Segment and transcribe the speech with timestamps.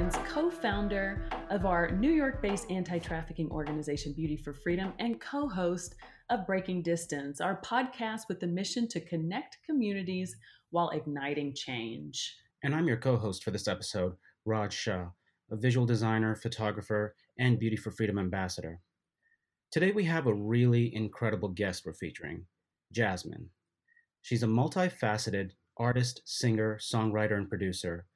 [0.00, 5.20] Watkins, co founder of our New York based anti trafficking organization Beauty for Freedom and
[5.20, 5.94] co host
[6.30, 10.34] of Breaking Distance, our podcast with the mission to connect communities
[10.70, 12.34] while igniting change.
[12.62, 14.14] And I'm your co host for this episode,
[14.46, 15.08] Raj Shah,
[15.50, 18.80] a visual designer, photographer, and Beauty for Freedom ambassador.
[19.70, 22.46] Today we have a really incredible guest we're featuring,
[22.90, 23.50] Jasmine.
[24.22, 28.06] She's a multifaceted artist, singer, songwriter, and producer.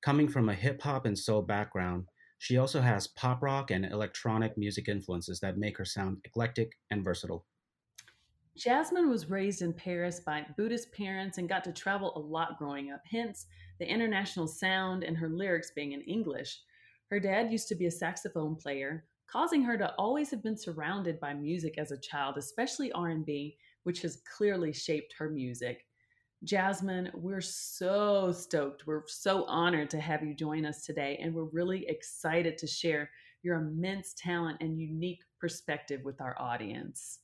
[0.00, 2.06] Coming from a hip hop and soul background,
[2.38, 7.02] she also has pop rock and electronic music influences that make her sound eclectic and
[7.02, 7.44] versatile.
[8.56, 12.92] Jasmine was raised in Paris by Buddhist parents and got to travel a lot growing
[12.92, 13.46] up, hence
[13.80, 16.60] the international sound and her lyrics being in English.
[17.10, 21.18] Her dad used to be a saxophone player, causing her to always have been surrounded
[21.18, 25.86] by music as a child, especially R&B, which has clearly shaped her music.
[26.44, 28.86] Jasmine, we're so stoked.
[28.86, 33.10] We're so honored to have you join us today, and we're really excited to share
[33.42, 37.20] your immense talent and unique perspective with our audience.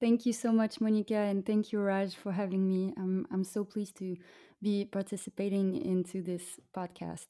[0.00, 2.92] Thank you so much, Monica, and thank you, Raj, for having me.
[2.98, 4.16] I'm, I'm so pleased to
[4.62, 7.26] be participating into this podcast.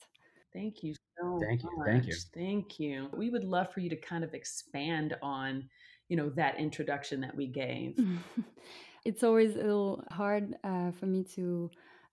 [0.52, 1.86] Thank you so thank you, much.
[1.86, 2.14] Thank you.
[2.34, 3.08] Thank you.
[3.16, 5.68] We would love for you to kind of expand on,
[6.08, 7.98] you know, that introduction that we gave.
[9.06, 11.70] it's always a little hard uh, for me to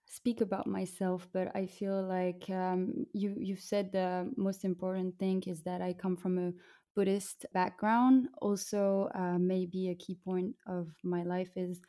[0.08, 5.44] speak about myself, but I feel like um, you you said the most important thing
[5.48, 6.54] is that I come from a
[6.96, 8.28] Buddhist background.
[8.42, 11.82] Also, uh, maybe a key point of my life is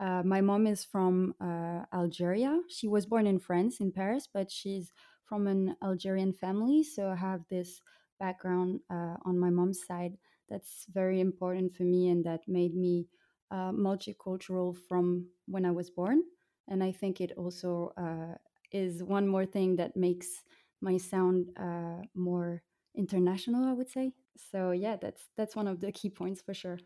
[0.00, 2.60] uh, my mom is from uh, Algeria.
[2.68, 4.92] She was born in France, in Paris, but she's
[5.24, 6.82] from an Algerian family.
[6.82, 7.80] So I have this
[8.20, 10.16] background uh, on my mom's side
[10.48, 13.06] that's very important for me and that made me
[13.50, 16.22] uh, multicultural from when I was born.
[16.68, 18.34] And I think it also uh,
[18.72, 20.42] is one more thing that makes
[20.80, 22.62] my sound uh, more
[22.96, 24.12] international, I would say.
[24.36, 26.78] So yeah, that's that's one of the key points for sure.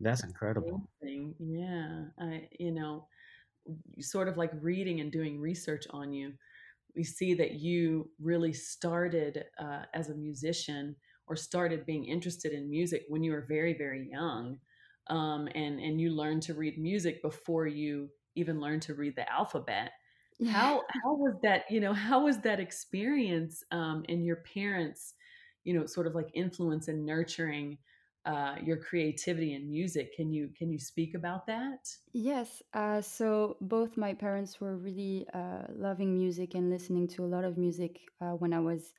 [0.00, 0.88] That's incredible.
[1.02, 3.06] Yeah, I you know,
[4.00, 6.32] sort of like reading and doing research on you,
[6.96, 10.96] we see that you really started uh, as a musician
[11.26, 14.58] or started being interested in music when you were very very young
[15.10, 19.30] um, and and you learn to read music before you even learn to read the
[19.30, 19.92] alphabet.
[20.38, 20.52] Yeah.
[20.52, 21.70] How how was that?
[21.70, 25.14] You know, how was that experience um, and your parents,
[25.64, 27.78] you know, sort of like influence and nurturing
[28.24, 30.14] uh, your creativity in music?
[30.14, 31.88] Can you can you speak about that?
[32.12, 32.62] Yes.
[32.72, 37.44] Uh, so both my parents were really uh, loving music and listening to a lot
[37.44, 38.92] of music uh, when I was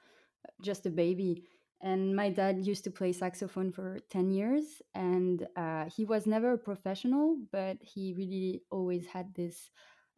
[0.62, 1.46] just a baby
[1.82, 6.54] and my dad used to play saxophone for 10 years and uh, he was never
[6.54, 9.70] a professional but he really always had this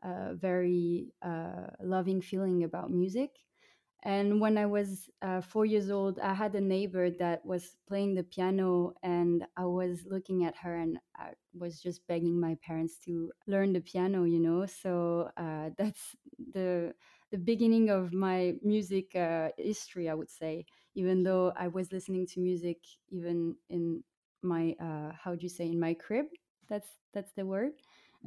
[0.04, 3.30] uh, very uh, loving feeling about music.
[4.04, 8.16] And when i was uh, four years old i had a neighbor that was playing
[8.16, 12.98] the piano and i was looking at her and i was just begging my parents
[13.06, 14.66] to learn the piano you know?
[14.66, 16.16] So uh, that's
[16.54, 16.94] the
[17.32, 22.28] the beginning of my music uh, history i would say even though I was listening
[22.28, 22.78] to music
[23.10, 24.04] even in
[24.42, 26.26] my uh, how do you say in my crib.
[26.70, 27.74] That's that's the word.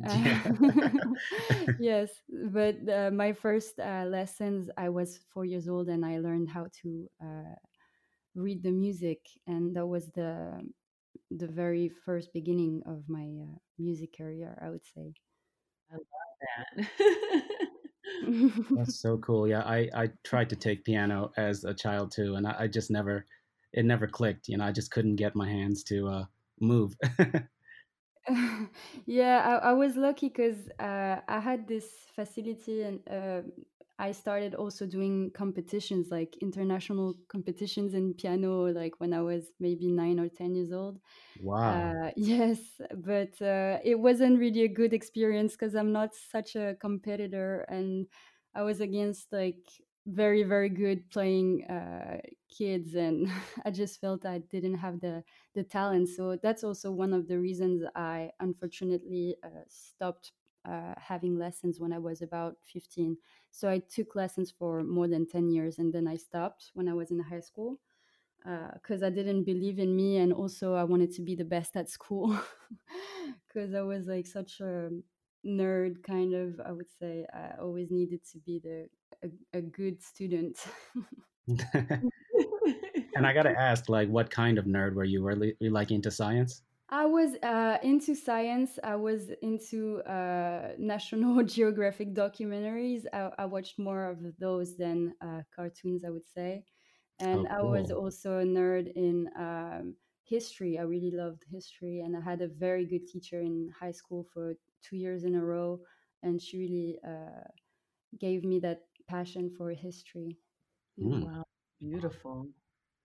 [0.06, 0.34] Uh,
[1.78, 2.10] yes,
[2.52, 6.66] but uh, my first uh, lessons, I was four years old, and I learned how
[6.82, 7.54] to uh,
[8.34, 10.60] read the music, and that was the
[11.30, 14.58] the very first beginning of my uh, music career.
[14.62, 15.14] I would say.
[15.90, 16.04] I love
[16.86, 17.68] that.
[18.74, 19.48] That's so cool.
[19.48, 22.90] Yeah, I I tried to take piano as a child too, and I, I just
[22.90, 23.26] never,
[23.72, 24.48] it never clicked.
[24.48, 26.26] You know, I just couldn't get my hands to uh,
[26.60, 26.96] move.
[29.06, 33.42] yeah, I, I was lucky because uh, I had this facility and uh,
[33.98, 39.86] I started also doing competitions, like international competitions in piano, like when I was maybe
[39.90, 40.98] nine or 10 years old.
[41.36, 41.94] Wow.
[41.94, 42.58] Uh, yes,
[42.96, 47.60] but uh, it wasn't really a good experience because I'm not such a competitor.
[47.68, 48.06] And
[48.54, 49.58] I was against like
[50.06, 52.18] very, very good playing uh,
[52.48, 52.94] kids.
[52.94, 53.30] And
[53.64, 55.24] I just felt I didn't have the,
[55.54, 56.08] the talent.
[56.08, 60.32] So that's also one of the reasons I unfortunately uh, stopped
[60.64, 63.16] uh, having lessons when I was about 15.
[63.50, 66.94] So I took lessons for more than 10 years and then I stopped when I
[66.94, 67.78] was in high school
[68.74, 71.76] because uh, I didn't believe in me and also I wanted to be the best
[71.76, 72.38] at school
[73.48, 74.90] because I was like such a
[75.46, 78.88] nerd kind of I would say I always needed to be the
[79.22, 80.58] a, a good student.
[81.46, 85.90] and I got to ask like what kind of nerd were you were you like
[85.90, 86.62] into science?
[86.90, 88.78] I was uh, into science.
[88.84, 93.04] I was into uh, National Geographic documentaries.
[93.12, 96.64] I, I, watched more of those than uh, cartoons, I would say.
[97.20, 99.94] And Oh, I was also a nerd in um,
[100.24, 100.78] history.
[100.78, 102.00] I really loved history.
[102.00, 105.44] And I had a very good teacher in high school for two years in a
[105.44, 105.80] row.
[106.22, 107.48] And she really uh,
[108.18, 110.36] gave me that passion for history.
[111.00, 111.24] Mm.
[111.24, 111.44] Wow,
[111.80, 112.48] beautiful.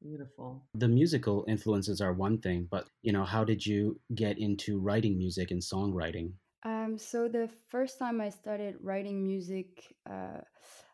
[0.02, 0.64] Beautiful.
[0.74, 5.18] The musical influences are one thing, but you know, how did you get into writing
[5.18, 6.34] music and songwriting?
[6.64, 10.42] Um, so the first time I started writing music, uh,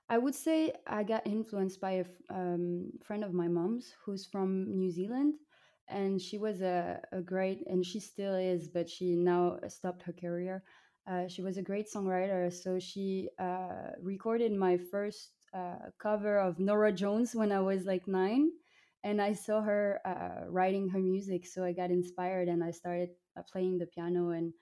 [0.09, 4.25] I would say I got influenced by a f- um, friend of my mom's who's
[4.27, 5.35] from New Zealand,
[5.87, 10.13] and she was a, a great, and she still is, but she now stopped her
[10.13, 10.63] career.
[11.07, 16.59] Uh, she was a great songwriter, so she uh, recorded my first uh, cover of
[16.59, 18.51] Norah Jones when I was like nine,
[19.05, 23.11] and I saw her uh, writing her music, so I got inspired and I started
[23.39, 24.53] uh, playing the piano and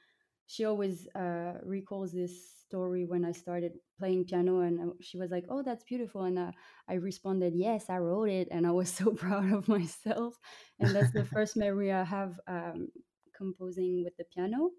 [0.47, 2.33] she always uh, recalls this
[2.67, 6.51] story when I started playing piano, and she was like, "Oh, that's beautiful," and uh,
[6.89, 10.37] I responded, "Yes, I wrote it," and I was so proud of myself.
[10.79, 12.89] And that's the first memory I have um,
[13.35, 14.71] composing with the piano.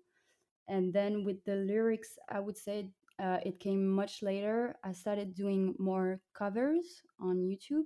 [0.68, 2.90] And then with the lyrics, I would say
[3.22, 4.76] uh, it came much later.
[4.84, 7.84] I started doing more covers on YouTube,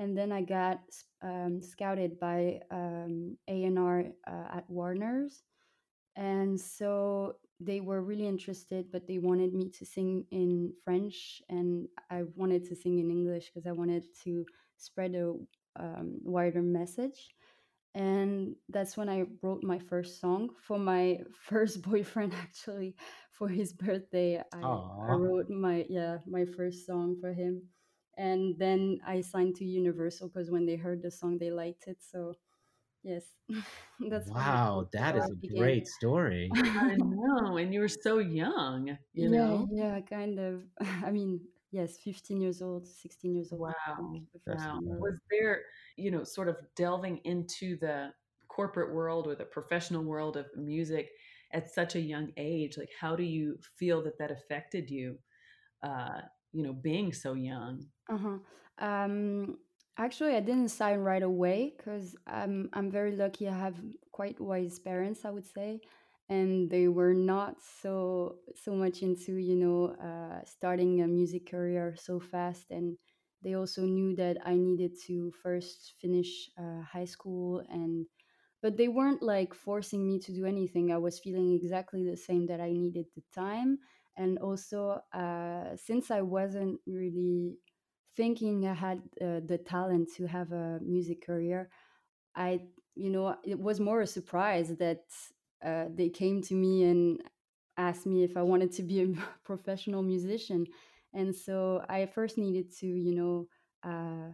[0.00, 0.80] and then I got
[1.22, 5.44] um, scouted by um, A&R uh, at Warner's
[6.16, 11.86] and so they were really interested but they wanted me to sing in french and
[12.10, 14.44] i wanted to sing in english because i wanted to
[14.76, 15.34] spread a
[15.78, 17.34] um, wider message
[17.94, 21.18] and that's when i wrote my first song for my
[21.48, 22.96] first boyfriend actually
[23.32, 24.42] for his birthday.
[24.52, 27.62] I, I wrote my yeah my first song for him
[28.20, 31.98] and then i signed to universal because when they heard the song they liked it
[32.02, 32.34] so
[33.02, 33.34] yes
[34.10, 36.52] that's Wow, that's that how is i a began great story.
[36.88, 37.56] I know.
[37.56, 39.70] And you were so young, you Yeah, know?
[39.70, 40.64] yeah, kind of.
[40.80, 41.40] I mean,
[41.70, 44.22] yes, 15 years old, 16 years old, Wow.
[44.32, 44.70] the first That's Wow.
[44.70, 44.96] time I incredible.
[44.96, 45.10] wrote.
[45.12, 45.64] Was there,
[45.96, 48.12] you know, sort of delving into the
[48.48, 51.10] corporate world or the professional world of music
[51.52, 52.76] at such a young age?
[52.78, 55.18] Like, how do you feel that that affected you,
[55.82, 57.86] uh, you know, being so young?
[58.10, 58.38] Uh-huh.
[58.84, 59.58] Um,
[59.96, 63.48] actually, I didn't sign right away because I'm I'm very lucky.
[63.48, 63.76] I have
[64.12, 65.80] quite wise parents, I would say,
[66.28, 71.94] and they were not so so much into you know uh, starting a music career
[71.98, 72.96] so fast, and
[73.42, 78.06] they also knew that I needed to first finish uh, high school and
[78.62, 80.92] but they weren't like forcing me to do anything.
[80.92, 83.78] I was feeling exactly the same that I needed the time.
[84.16, 87.56] And also, uh, since I wasn't really
[88.20, 91.70] thinking I had uh, the talent to have a music career,
[92.36, 92.50] I,
[92.94, 95.04] you know, it was more a surprise that
[95.64, 97.22] uh, they came to me and
[97.76, 99.08] asked me if I wanted to be a
[99.50, 100.66] professional musician.
[101.14, 103.36] And so I first needed to, you know,
[103.90, 104.28] uh,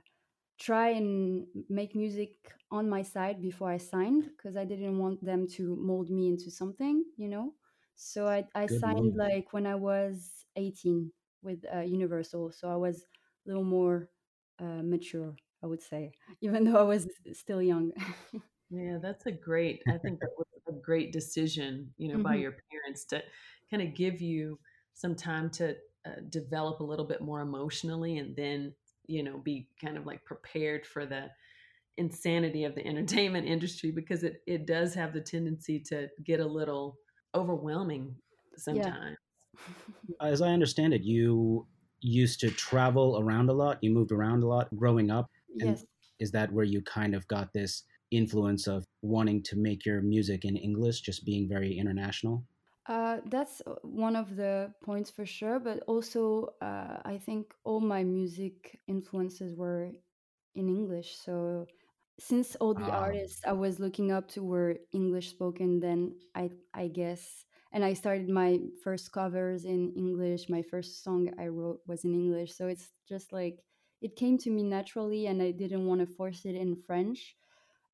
[0.59, 2.31] try and make music
[2.71, 6.51] on my side before I signed because I didn't want them to mold me into
[6.51, 7.55] something, you know.
[7.97, 9.17] So I, I Good signed move.
[9.17, 11.11] like when I was 18
[11.43, 12.53] with uh, Universal.
[12.53, 13.05] So I was
[13.47, 14.11] little more
[14.59, 17.93] uh, mature, I would say, even though I was still young.
[18.71, 22.37] Yeah, that's a great, I think that was a great decision, you know, by hmm
[22.37, 23.23] your parents to
[23.71, 24.59] kind of give you
[24.95, 28.75] some time to uh, develop a little bit more emotionally and then,
[29.07, 31.31] you know, be kind of like prepared for the
[31.99, 36.47] insanity of the entertainment industry because it, it does have the tendency to get a
[36.47, 36.99] little
[37.35, 38.17] overwhelming
[38.69, 38.97] Yeah.
[38.97, 39.19] sometimes.
[40.21, 41.67] As I understand it, you
[42.01, 43.79] used to travel around a lot.
[43.83, 45.31] You moved around a lot growing up.
[45.61, 45.87] And Yes.
[46.19, 50.45] is that where you kind of got this influence of wanting to make your music
[50.45, 52.47] in English, just being very international?
[52.87, 57.81] Uh, that's uh, one of the points for sure, but also uh, I think all
[57.81, 59.91] my music influences were
[60.55, 61.17] in English.
[61.17, 61.67] So
[62.19, 66.51] since all the Ah, artists I was looking up to were English spoken, then I
[66.73, 67.45] I guess,
[67.77, 70.49] and I started my first covers in English.
[70.49, 73.59] My first song I wrote was in English, so it's just like
[74.01, 77.37] it came to me naturally, and I didn't want to force it in French.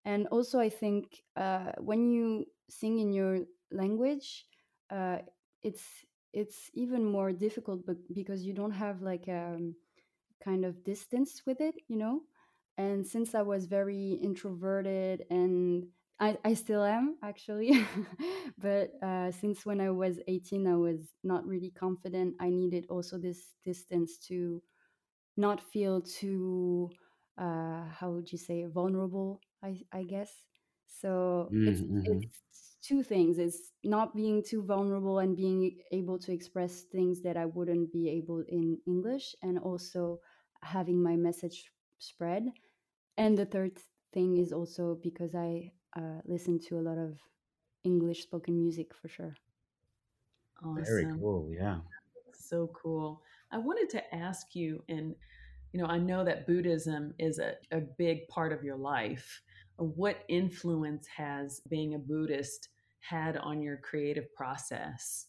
[0.04, 3.40] And also, I think uh, when you sing in your
[3.72, 4.46] language,
[4.88, 5.18] uh,
[5.64, 5.82] it's
[6.32, 9.58] it's even more difficult, but because you don't have like a
[10.44, 12.20] kind of distance with it, you know.
[12.78, 15.88] And since I was very introverted and
[16.22, 17.86] I, I still am actually,
[18.58, 22.36] but uh, since when I was 18, I was not really confident.
[22.40, 24.62] I needed also this distance to
[25.36, 26.90] not feel too,
[27.38, 30.30] uh, how would you say, vulnerable, I, I guess.
[30.86, 32.02] So Mm-hmm.
[32.04, 33.38] it's two things.
[33.38, 38.10] It's not being too vulnerable and being able to express things that I wouldn't be
[38.10, 40.20] able in English, and also
[40.62, 42.46] having my message spread.
[43.16, 43.78] And the third
[44.12, 47.18] thing is also because I uh, listen to a lot of
[47.84, 49.34] English spoken music for sure.
[50.64, 51.48] Very cool.
[51.50, 51.78] Yeah.
[52.34, 53.22] So cool.
[53.50, 55.14] I wanted to ask you, and
[55.72, 59.42] you know, I know that Buddhism is a, a big part of your life.
[59.76, 62.68] What influence has being a Buddhist
[63.00, 65.26] had on your creative process?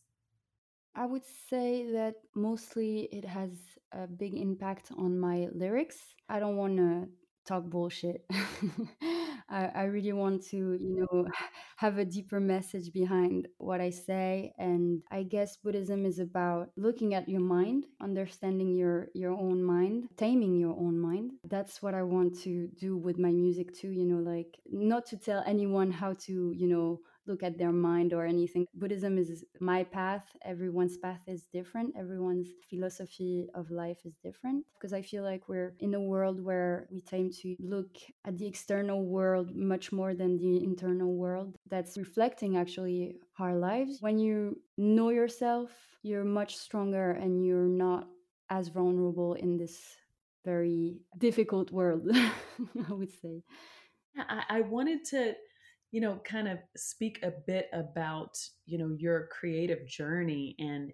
[0.96, 3.50] I would say that mostly it has
[3.92, 5.98] a big impact on my lyrics.
[6.30, 7.08] I don't want to
[7.48, 8.26] talk bullshit.
[9.50, 11.26] I, I really want to, you know,
[11.78, 14.54] have a deeper message behind what I say.
[14.58, 20.10] And I guess Buddhism is about looking at your mind, understanding your your own mind,
[20.18, 21.32] taming your own mind.
[21.44, 25.18] That's what I want to do with my music too, you know, like not to
[25.18, 28.66] tell anyone how to, you know, look at their mind or anything.
[28.74, 30.26] Buddhism is my path.
[30.44, 31.96] Everyone's path is different.
[31.98, 34.66] Everyone's philosophy of life is different.
[34.74, 38.48] Because I feel like we're in a world where we tend to look at the
[38.48, 41.56] external world much more than the internal world.
[41.70, 43.98] That's reflecting actually our lives.
[44.02, 48.08] When you know yourself, you're much stronger and you're not
[48.50, 49.80] as vulnerable in this
[50.44, 53.42] very difficult world, I would say.
[54.50, 55.34] I, wanted to
[55.94, 58.36] you know, kind of speak a bit about,
[58.66, 60.92] you know, your creative journey and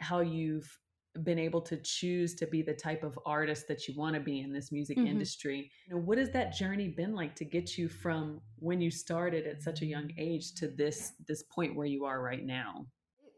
[0.00, 0.70] how you've
[1.22, 4.40] been able to choose to be the type of artist that you want to be
[4.40, 5.06] in this music Mhm.
[5.06, 5.72] industry.
[5.86, 9.46] You know, what has that journey been like to get you from when you started
[9.46, 12.86] at such a young age to this this point where you are right now?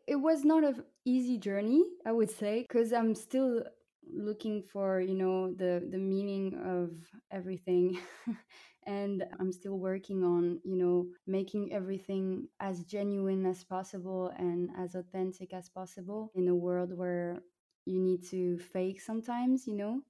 [0.06, 3.64] It was not an easy journey, I would say, because I'm still
[4.08, 6.90] looking for, you know, the the meaning of
[7.30, 7.98] everything.
[8.86, 14.94] and I'm still working on, you know, making everything as genuine as possible and as
[14.94, 17.42] authentic as possible in a world where
[17.84, 20.02] you need to fake sometimes, you know.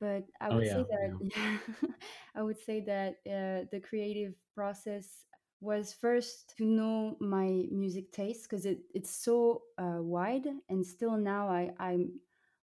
[0.00, 1.30] But I Oh would say that, Yeah.
[1.36, 1.56] yeah,
[2.34, 5.24] I would say that uh, the creative process
[5.60, 11.16] was first to know my music taste because it, it's so uh, wide and still
[11.16, 12.18] now I, I'm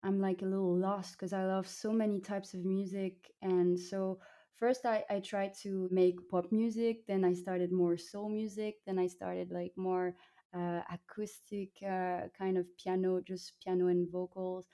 [0.02, 3.32] I'm like a little lost because I love so many types of music.
[3.42, 4.20] And so
[4.58, 8.98] first I, I tried to make pop music, then I started more soul music, then
[8.98, 10.14] I started like more
[10.54, 14.66] uh, acoustic uh, kind of piano, just piano and vocals.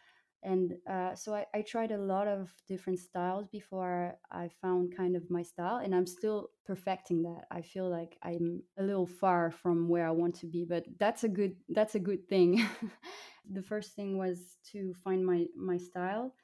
[0.42, 5.16] And uh, so I, I tried a lot of different styles before I found kind
[5.16, 7.46] of my style, and I'm still perfecting that.
[7.50, 11.24] I feel like I'm a little far from where I want to be, but that's
[11.24, 12.66] a good that's a good thing.
[13.50, 16.34] the first thing was to find my my style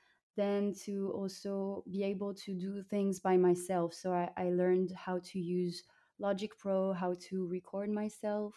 [0.41, 3.95] then to also be able to do things by myself.
[3.95, 5.83] So i, I learned how to use
[6.19, 8.53] logic pro how to record myself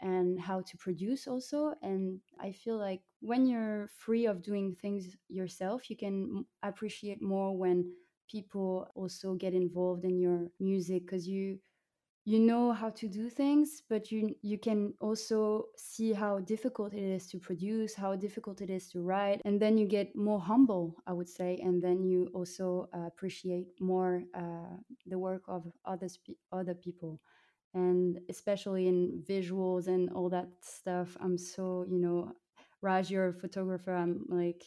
[0.00, 5.16] and how to produce also and i feel like when you're free of doing things
[5.28, 7.84] yourself you can appreciate more when
[8.30, 11.58] people also get involved in your music because you
[12.32, 17.02] you know how to do things but you you can also see how difficult it
[17.16, 20.94] is to produce how difficult it is to write and then you get more humble
[21.06, 24.74] i would say and then you also uh, appreciate more uh,
[25.06, 27.20] the work of others pe- other people
[27.74, 32.32] and especially in visuals and all that stuff i'm so you know
[32.82, 34.62] raj you're a photographer i'm like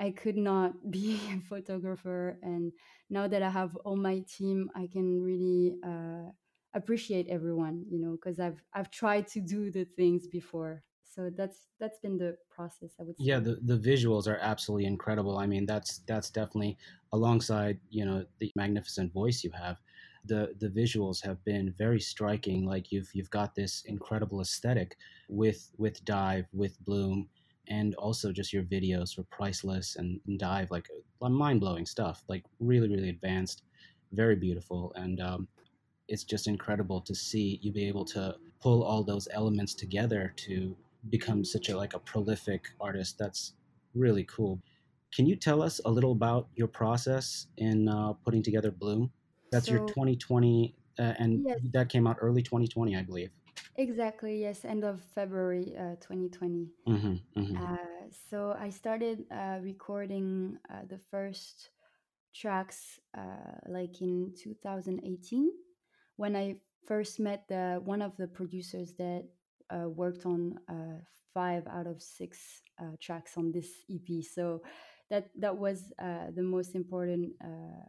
[0.00, 2.38] I could not be a photographer.
[2.42, 2.72] And
[3.10, 6.30] now that I have all my team, I can really uh,
[6.74, 10.84] appreciate everyone, you know, because I've I've tried to do the things before.
[11.02, 15.38] So that's that's been the process, I would Yeah, the, the visuals are absolutely incredible.
[15.38, 16.78] I mean, that's that's definitely
[17.12, 19.82] alongside, you know, the magnificent voice you have.
[20.24, 22.64] The the visuals have been very striking.
[22.64, 24.96] Like you've you've got this incredible aesthetic
[25.28, 27.28] with with Dive, with Bloom,
[27.66, 30.88] and also just your videos for Priceless and, and Dive, like
[31.20, 32.24] mind blowing stuff.
[32.28, 33.64] Like really, really advanced,
[34.12, 35.48] very beautiful, and um,
[36.08, 40.76] it's just incredible to see you be able to pull all those elements together to
[41.10, 43.18] become such a like a prolific artist.
[43.18, 43.54] That's
[43.94, 44.60] really cool.
[45.14, 49.10] Can you tell us a little about your process in uh, putting together Bloom?
[49.50, 53.30] That's your 2020, uh, and yes, that came out early 2020, I believe.
[53.76, 54.40] exactly.
[54.40, 56.68] Yes, end of February, uh, 2020.
[56.86, 57.76] hmm hmm Uh,
[58.30, 61.70] so I started uh, recording uh, the first
[62.34, 65.50] tracks uh, like in 2018
[66.18, 69.24] when I first met the one of the producers that
[69.70, 70.98] uh, worked on uh,
[71.32, 74.24] five out of six uh, tracks on this EP.
[74.24, 74.62] So
[75.10, 77.88] that that was uh, the most important uh,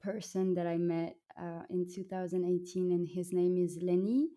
[0.00, 4.28] person that I met uh, in 2018, and his name is Lenny,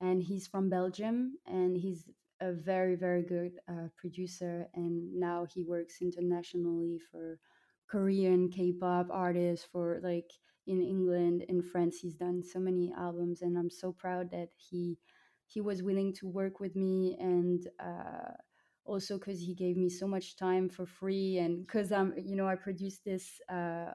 [0.00, 2.08] and he's from Belgium, and he's
[2.40, 3.52] a very very good
[3.96, 7.38] producer, and now he works internationally for
[7.86, 10.30] Korean K-pop artists, for like
[10.66, 11.98] in England, in France.
[12.00, 14.98] He's done so many albums, and I'm so proud that he
[15.46, 17.66] he was willing to work with me and.
[17.80, 18.32] Uh,
[18.84, 22.48] also because he gave me so much time for free and because i'm you know
[22.48, 23.92] i produced this uh,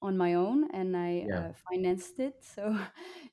[0.00, 1.38] on my own and I yeah.
[1.38, 2.34] uh, financed it.
[2.54, 2.76] So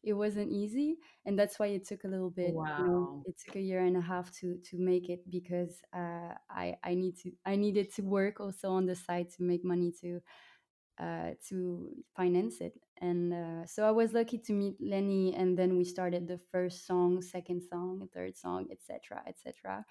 [0.03, 0.97] it wasn't easy.
[1.25, 2.53] And that's why it took a little bit.
[2.53, 2.77] Wow.
[2.79, 6.33] You know, it took a year and a half to to make it because uh,
[6.49, 9.91] I I need to I needed to work also on the side to make money
[10.01, 10.21] to
[10.99, 12.73] uh, to finance it.
[13.01, 16.87] And uh, so I was lucky to meet Lenny, and then we started the first
[16.87, 19.85] song, second song, third song, etc., etc.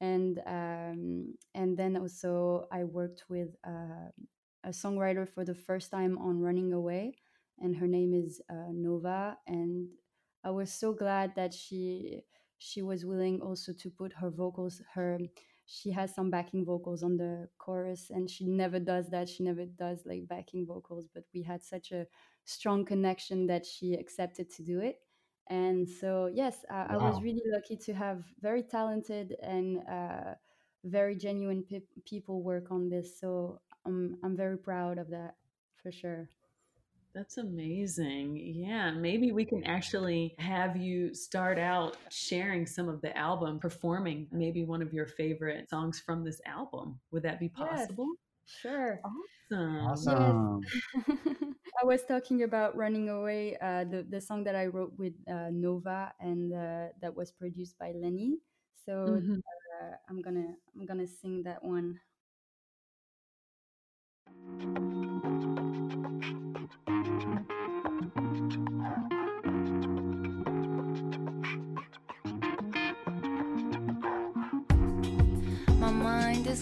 [0.00, 4.10] And um, and then also I worked with uh,
[4.64, 7.16] a songwriter for the first time on Running Away,
[7.58, 9.36] and her name is uh, Nova.
[9.46, 9.88] And
[10.44, 12.22] I was so glad that she
[12.58, 15.18] she was willing also to put her vocals her
[15.66, 19.64] she has some backing vocals on the chorus and she never does that she never
[19.66, 22.06] does like backing vocals but we had such a
[22.44, 25.00] strong connection that she accepted to do it
[25.48, 26.86] and so yes i, wow.
[26.90, 30.34] I was really lucky to have very talented and uh,
[30.84, 35.34] very genuine pe- people work on this so I'm I'm very proud of that
[35.82, 36.28] for sure.
[37.16, 38.36] That's amazing.
[38.36, 44.26] Yeah, maybe we can actually have you start out sharing some of the album, performing
[44.30, 47.00] maybe one of your favorite songs from this album.
[47.12, 48.06] Would that be possible?
[48.06, 49.00] Yes, sure.
[49.50, 49.86] Awesome.
[49.86, 50.60] Awesome.
[51.08, 51.16] Yes.
[51.82, 55.48] I was talking about Running Away, uh, the, the song that I wrote with uh,
[55.50, 58.40] Nova and uh, that was produced by Lenny.
[58.84, 59.36] So mm-hmm.
[59.76, 62.00] Uh, I'm gonna I'm gonna sing that one.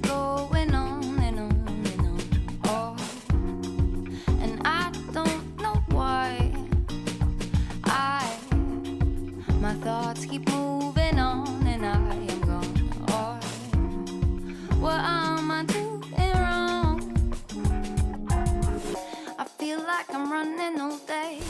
[0.00, 1.52] Going on and on
[1.92, 2.20] and on.
[2.64, 2.96] Oh,
[4.40, 6.52] and I don't know why.
[7.85, 8.26] I,
[9.61, 12.90] my thoughts keep moving on and I am gone.
[13.09, 13.38] Oh,
[14.80, 16.33] what am I doing?
[16.35, 17.35] Wrong?
[19.38, 21.40] I feel like I'm running all day.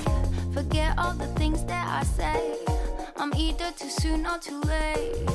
[0.52, 2.58] Forget all the things that I say.
[3.16, 5.28] I'm either too soon or too late.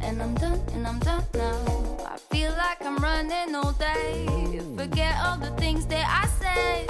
[0.00, 1.81] And I'm done, and I'm done now.
[2.12, 4.26] I feel like I'm running all day.
[4.76, 6.86] Forget all the things that I say.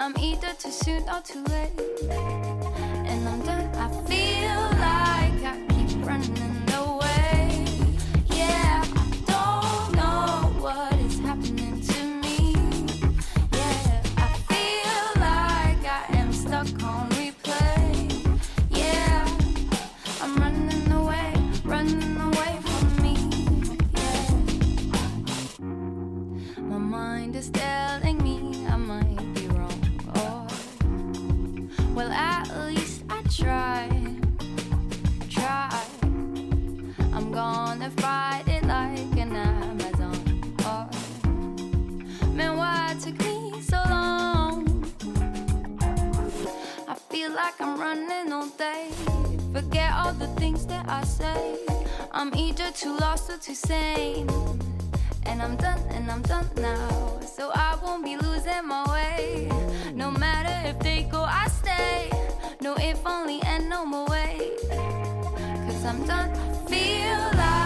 [0.00, 2.63] I'm either too soon or too late.
[50.88, 51.58] I say.
[52.12, 54.28] I'm either too lost or too sane.
[55.26, 57.20] And I'm done, and I'm done now.
[57.20, 59.50] So I won't be losing my way.
[59.94, 62.10] No matter if they go, I stay.
[62.60, 64.52] No if only and no more way.
[65.66, 66.30] Cause I'm done.
[66.66, 67.63] Feel like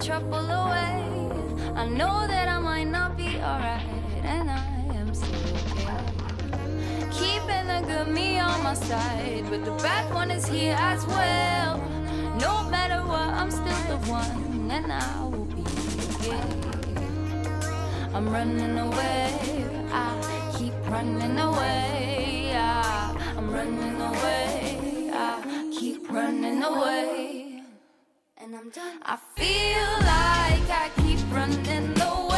[0.00, 1.04] trouble away.
[1.76, 3.86] I know that I might not be alright,
[4.24, 6.04] and I am still okay.
[7.12, 11.78] Keeping the good me on my side, but the bad one is here as well.
[12.40, 15.62] No matter what, I'm still the one, and I will be
[16.16, 16.40] okay.
[18.14, 19.38] I'm running away,
[19.92, 22.56] I keep running away.
[23.36, 24.49] I'm running away,
[26.74, 27.62] away
[28.36, 28.98] and I'm done.
[29.02, 32.29] I feel like I keep running away.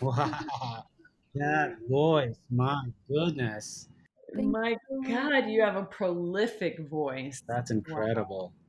[0.00, 0.84] Wow.
[1.34, 3.88] That voice, my goodness.
[4.34, 5.14] Thank my you.
[5.14, 7.40] God, you have a prolific voice.
[7.46, 8.52] That's incredible.
[8.52, 8.60] Wow.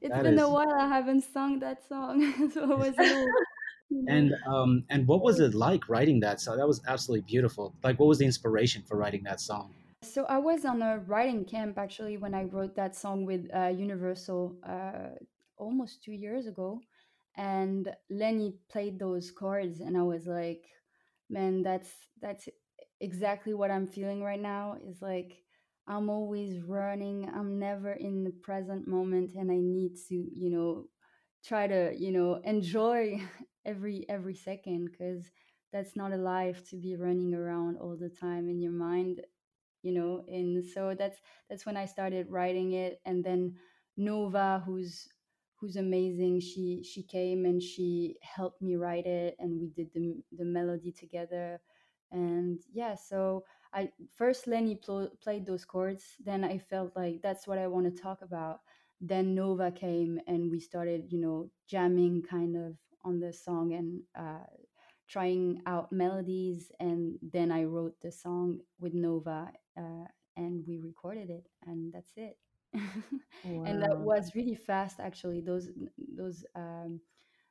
[0.00, 0.42] It's that been is...
[0.42, 3.26] a while I haven't sung that song, so it was a
[4.08, 6.58] and um and what was it like writing that song?
[6.58, 7.74] That was absolutely beautiful.
[7.82, 9.74] Like, what was the inspiration for writing that song?
[10.02, 13.68] So I was on a writing camp actually when I wrote that song with uh,
[13.68, 15.10] Universal uh,
[15.56, 16.80] almost two years ago,
[17.38, 20.66] and Lenny played those chords, and I was like,
[21.30, 22.48] man, that's that's
[23.00, 24.76] exactly what I'm feeling right now.
[24.86, 25.38] Is like
[25.86, 27.30] I'm always running.
[27.34, 30.84] I'm never in the present moment, and I need to, you know,
[31.44, 33.22] try to, you know, enjoy
[33.66, 35.30] every every second because
[35.72, 39.20] that's not a life to be running around all the time in your mind
[39.82, 43.54] you know and so that's that's when i started writing it and then
[43.96, 45.08] nova who's
[45.60, 50.14] who's amazing she she came and she helped me write it and we did the
[50.36, 51.60] the melody together
[52.12, 57.46] and yeah so i first lenny pl- played those chords then i felt like that's
[57.46, 58.60] what i want to talk about
[59.00, 64.00] then nova came and we started you know jamming kind of on the song and
[64.18, 64.44] uh,
[65.08, 66.70] trying out melodies.
[66.80, 70.04] And then I wrote the song with Nova uh,
[70.36, 72.36] and we recorded it, and that's it.
[72.74, 73.64] Wow.
[73.66, 75.40] And that was really fast, actually.
[75.40, 75.70] Those
[76.16, 77.00] those um,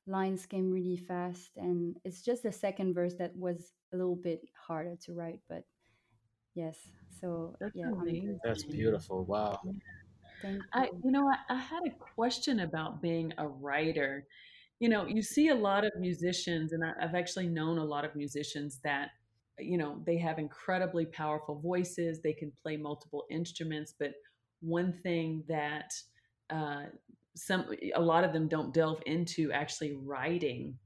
[0.05, 4.41] lines came really fast, and it's just the second verse that was a little bit
[4.67, 5.63] harder to write, but
[6.55, 6.77] yes.
[7.19, 7.91] So that's yeah,
[8.43, 9.25] that's beautiful.
[9.25, 9.59] Wow.
[10.41, 10.61] Thank you.
[10.71, 14.27] I, you know, I, I had a question about being a writer
[14.79, 18.15] you know you see a lot of musicians and i've actually known a lot of
[18.15, 19.09] musicians that
[19.59, 24.11] you know they have incredibly powerful voices they can play multiple instruments but
[24.67, 25.93] one thing that
[26.49, 26.83] uh,
[27.35, 30.77] some a lot of them don't delve into actually writing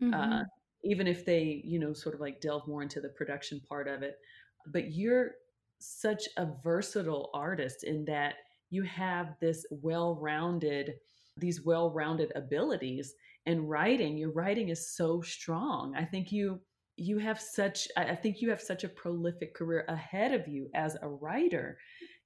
[0.00, 0.14] uh, mm-hmm.
[0.14, 0.42] uh,
[0.84, 4.02] even if they you know sort of like delve more into the production part of
[4.02, 4.18] it.
[4.68, 5.32] But you're
[5.78, 8.34] such a versatile artist in that
[8.70, 10.94] you have this well-rounded
[11.36, 13.14] these well-rounded abilities
[13.46, 14.16] and writing.
[14.18, 15.94] Your writing is so strong.
[15.96, 16.60] I think you
[16.98, 20.96] you have such i think you have such a prolific career ahead of you as
[21.02, 21.78] a writer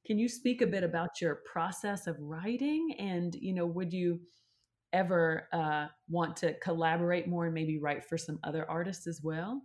[0.04, 2.94] can you speak a bit about your process of writing?
[2.98, 4.20] And you know would you
[4.92, 9.62] ever uh, want to collaborate more and maybe write for some other artists as well?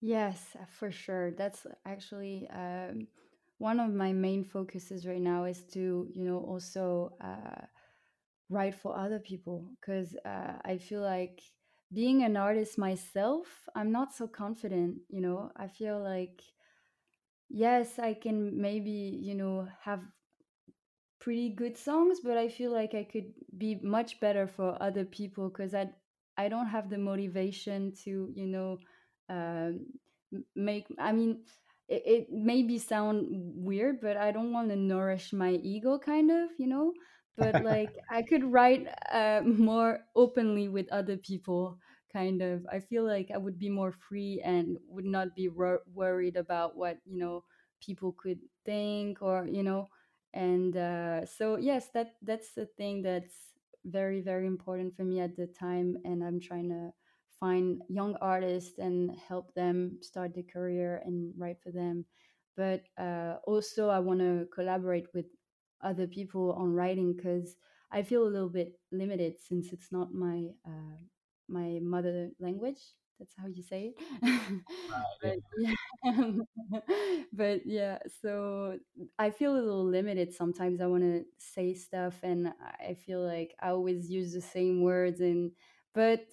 [0.00, 1.30] Yes for sure.
[1.30, 3.06] That's actually um,
[3.58, 7.66] one of my main focuses right now is to you know also uh,
[8.50, 9.70] write for other people.
[9.80, 11.42] Because uh, I feel like
[11.92, 14.98] being an artist myself, I'm not so confident.
[15.08, 16.42] You know, I feel like
[17.52, 20.02] yes, I can maybe you know have
[21.20, 25.48] pretty good songs, but I feel like I could be much better for other people
[25.48, 25.90] because I
[26.36, 28.78] I don't have the motivation to you know
[29.28, 29.70] uh,
[30.56, 30.86] make.
[30.98, 31.42] I mean.
[31.88, 36.50] It, it maybe sound weird, but I don't want to nourish my ego, kind of,
[36.58, 36.92] you know
[37.36, 41.78] but like I could write uh, more openly with other people.
[42.12, 45.80] Kind of, I feel like I would be more free and would not be wor-
[45.94, 47.44] worried about what you know
[47.80, 49.88] people could think or you know.
[50.34, 53.34] And uh, so yes, that that's the thing that's
[53.86, 56.92] very very important for me at the time, and I'm trying to
[57.40, 62.04] find young artists and help them start their career and write for them.
[62.56, 65.26] But uh, also, I want to collaborate with
[65.82, 67.56] other people on writing because
[67.90, 71.00] I feel a little bit limited since it's not my uh,
[71.52, 72.80] my mother language.
[73.18, 74.62] That's how you say it.
[75.22, 75.74] but, yeah.
[77.32, 78.78] but yeah, so
[79.18, 80.80] I feel a little limited sometimes.
[80.80, 85.20] I want to say stuff, and I feel like I always use the same words,
[85.20, 85.52] and
[85.94, 86.26] but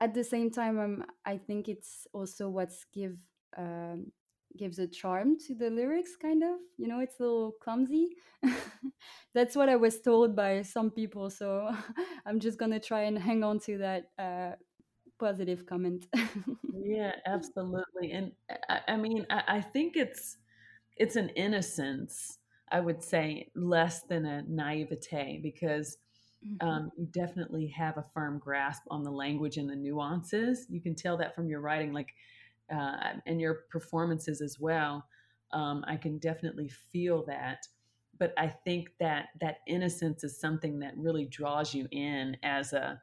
[0.00, 3.16] at the same time, I'm, I think it's also what's give
[3.56, 4.12] um,
[4.56, 8.16] gives a charm to the lyrics kind of you know it's a little clumsy.
[9.34, 11.70] That's what i was told by some people so
[12.26, 14.52] i'm just gonna try and hang on to that uh,
[15.18, 16.06] positive comment.
[16.82, 18.32] Yeah absolutely and
[18.68, 20.38] i, I mean I, I, think it's
[20.96, 22.38] it's an innocence
[22.72, 25.98] i would say less than a naivete because
[26.44, 26.66] mm-hmm.
[26.66, 30.66] um, you definitely have a firm grasp on the language and the nuances.
[30.68, 32.12] You can tell that from your writing like
[32.70, 35.06] uh, and your performances as well.
[35.52, 37.66] Um, I can definitely feel that.
[38.18, 43.00] But I think that that innocence is something that really draws you in as a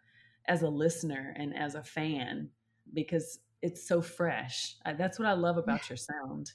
[0.48, 2.50] as a listener and as a fan
[2.94, 4.76] because it's so fresh.
[4.98, 6.52] That's what I love about your sound.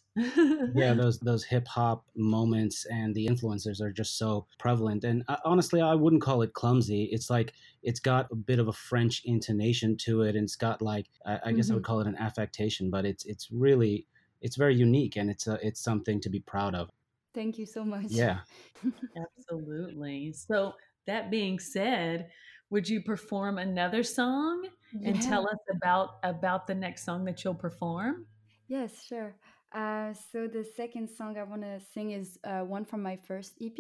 [0.75, 5.05] yeah, those those hip hop moments and the influencers are just so prevalent.
[5.05, 7.09] And uh, honestly, I wouldn't call it clumsy.
[7.11, 10.81] It's like it's got a bit of a French intonation to it, and it's got
[10.81, 11.73] like I, I guess mm-hmm.
[11.73, 11.93] I would mm-hmm.
[11.93, 14.07] call it an affectation, but it's it's really
[14.41, 16.91] it's very unique, and it's a, it's something to be proud of.
[17.35, 18.07] Thank you so much.
[18.09, 18.39] Yeah,
[19.17, 20.33] absolutely.
[20.35, 20.75] So
[21.07, 22.29] that being said,
[22.71, 24.69] would you perform another song?
[25.05, 28.27] And tell us about about the next song that you'll perform?
[28.69, 29.37] Yes sure.
[29.75, 33.55] Uh, so the second song i want to sing is uh, one from my first
[33.61, 33.79] ep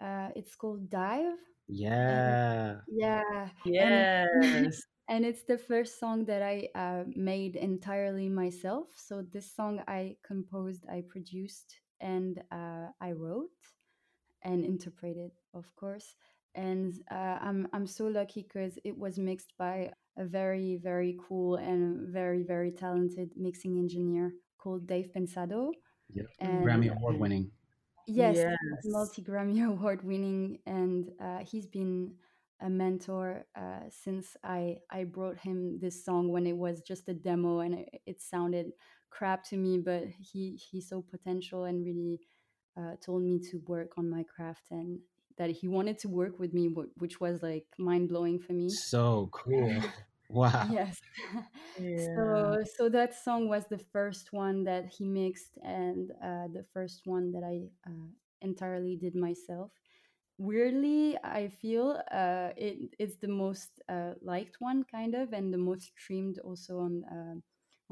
[0.00, 1.38] uh, it's called dive.
[1.68, 2.76] Yeah.
[2.88, 4.28] yeah yes.
[4.42, 4.72] and,
[5.08, 8.88] and, it's the first song that i uh, made entirely myself.
[8.96, 13.50] So this song i composed i produced and uh, i wrote
[14.42, 16.14] and interpreted of course.
[16.54, 21.56] And uh, I'm I'm so lucky because it was mixed by a very very cool
[21.56, 25.70] and very very talented mixing engineer called Dave Pensado.
[26.12, 26.26] Yep.
[26.40, 27.50] And, Grammy award winning.
[28.06, 28.56] Yes, yes.
[28.84, 32.14] multi Grammy award winning, and uh, he's been
[32.60, 37.14] a mentor uh, since I I brought him this song when it was just a
[37.14, 38.72] demo and it, it sounded
[39.10, 42.20] crap to me, but he he saw potential and really
[42.76, 44.98] uh, told me to work on my craft and
[45.38, 48.68] that he wanted to work with me, which was like mind blowing for me.
[48.68, 49.70] So cool.
[50.28, 50.68] Wow.
[50.70, 50.98] Yes.
[51.78, 51.98] Yeah.
[52.14, 57.02] So so that song was the first one that he mixed and uh, the first
[57.06, 58.08] one that I uh,
[58.42, 59.70] entirely did myself.
[60.38, 65.58] Weirdly, I feel uh, it it's the most uh, liked one, kind of, and the
[65.58, 67.36] most streamed also on uh,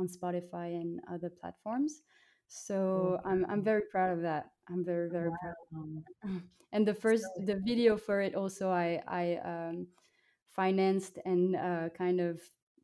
[0.00, 2.02] on Spotify and other platforms.
[2.48, 4.50] So I'm I'm very proud of that.
[4.70, 5.54] I'm very very wow.
[5.70, 6.42] proud.
[6.72, 9.86] And the first so, the video for it also I I um,
[10.50, 12.40] financed and uh, kind of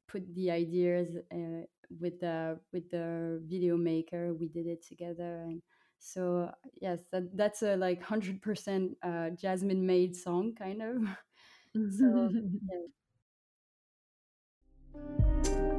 [0.06, 1.66] put the ideas uh,
[2.00, 4.32] with the with the video maker.
[4.32, 5.62] We did it together and.
[6.02, 10.96] So yes, that, that's a like hundred percent uh, Jasmine made song, kind of.
[11.98, 12.30] so
[15.44, 15.76] yeah.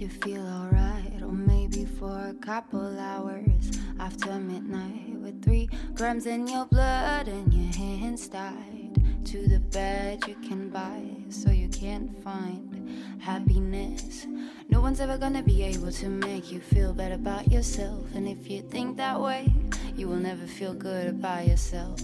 [0.00, 6.46] You feel alright, or maybe for a couple hours after midnight, with three grams in
[6.46, 12.22] your blood and your hands tied to the bed you can buy, so you can't
[12.22, 14.26] find happiness.
[14.68, 18.48] No one's ever gonna be able to make you feel better about yourself, and if
[18.48, 19.52] you think that way,
[19.96, 22.00] you will never feel good about yourself.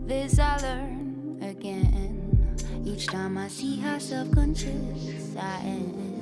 [0.00, 6.13] This I learn again each time I see how self conscious I am.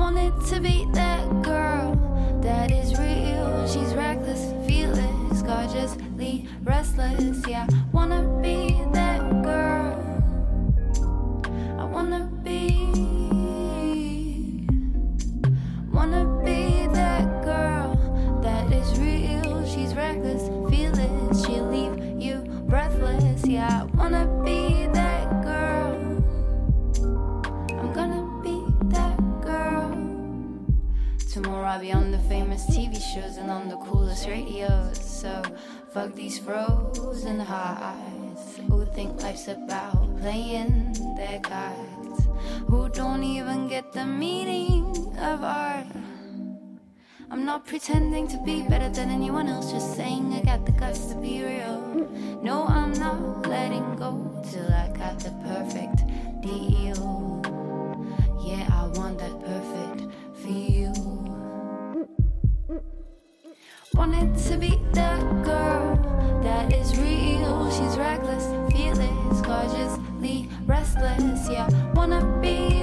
[0.00, 1.94] Wanted to be that girl
[2.42, 3.68] that is real.
[3.68, 7.46] She's reckless, fearless, gorgeously restless.
[7.46, 9.89] Yeah, wanna be that girl.
[31.70, 34.98] I'll be on the famous TV shows and on the coolest radios.
[34.98, 35.40] So
[35.92, 42.26] fuck these frozen hearts who think life's about playing their cards,
[42.66, 45.86] who don't even get the meaning of art.
[47.30, 51.06] I'm not pretending to be better than anyone else, just saying I got the guts
[51.06, 51.78] to be real.
[52.42, 56.02] No, I'm not letting go till I got the perfect
[56.42, 57.40] deal.
[58.42, 60.99] Yeah, I want that perfect feel.
[64.00, 67.70] Wanted to be that girl that is real.
[67.70, 71.50] She's reckless, fearless, gorgeously restless.
[71.50, 72.79] Yeah, wanna be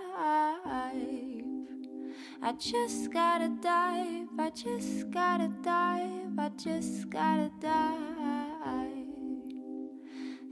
[2.43, 4.27] I just gotta dive.
[4.39, 6.39] I just gotta dive.
[6.39, 9.07] I just gotta dive.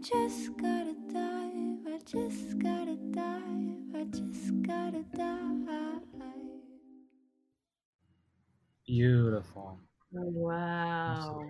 [0.01, 1.87] Just gotta dive.
[1.87, 3.95] I just gotta dive.
[3.95, 5.69] I just gotta dive.
[8.85, 9.79] Beautiful.
[10.17, 11.43] Oh, wow.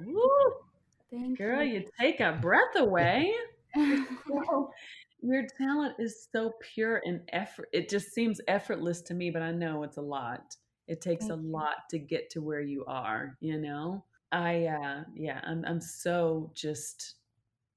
[1.37, 1.79] Girl, you.
[1.79, 1.85] you.
[1.99, 3.33] take a breath away.
[5.21, 7.69] your talent is so pure and effort.
[7.73, 10.55] It just seems effortless to me, but I know it's a lot.
[10.87, 11.35] It takes a you.
[11.35, 14.03] lot to get to where you are, you know?
[14.31, 17.15] I uh yeah, I'm I'm so just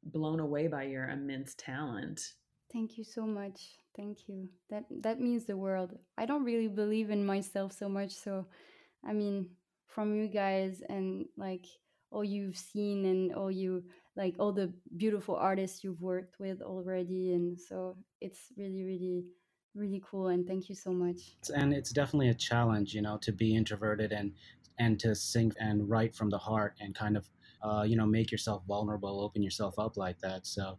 [0.05, 2.35] blown away by your immense talent.
[2.73, 3.61] Thank you so much.
[3.97, 4.49] Thank you.
[4.71, 5.99] That that means the world.
[6.17, 8.47] I don't really believe in myself so much, so
[9.05, 9.51] I mean,
[9.87, 11.67] from you guys and like
[12.11, 13.85] all you've seen and all you
[14.17, 19.25] like all the beautiful artists you've worked with already and so it's really really
[19.75, 21.37] really cool and thank you so much.
[21.55, 24.33] And it's definitely a challenge, you know, to be introverted and
[24.79, 27.29] and to sing and write from the heart and kind of
[27.63, 30.47] uh, you know make yourself vulnerable, open yourself up like that.
[30.47, 30.79] So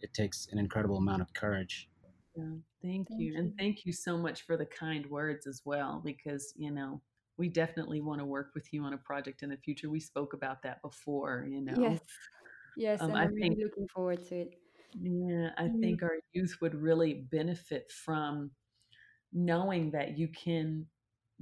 [0.00, 1.88] it takes an incredible amount of courage.
[2.36, 2.44] Yeah,
[2.82, 3.36] thank Thank you.
[3.36, 7.00] And thank you so much for the kind words as well, because, you know,
[7.36, 9.90] we definitely want to work with you on a project in the future.
[9.90, 11.74] We spoke about that before, you know.
[11.78, 12.00] Yes,
[13.00, 14.62] Um, and I I'm really looking forward to it.
[14.94, 18.52] yeah, I Mm, think our youth would really benefit from
[19.32, 20.88] knowing that you can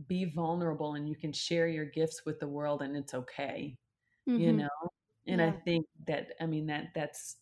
[0.07, 3.79] be vulnerable and you can share your gifts with the world and it's okay,
[4.37, 4.55] you mhm.
[4.55, 4.69] know?
[5.27, 7.39] And I think that, I mean, that that's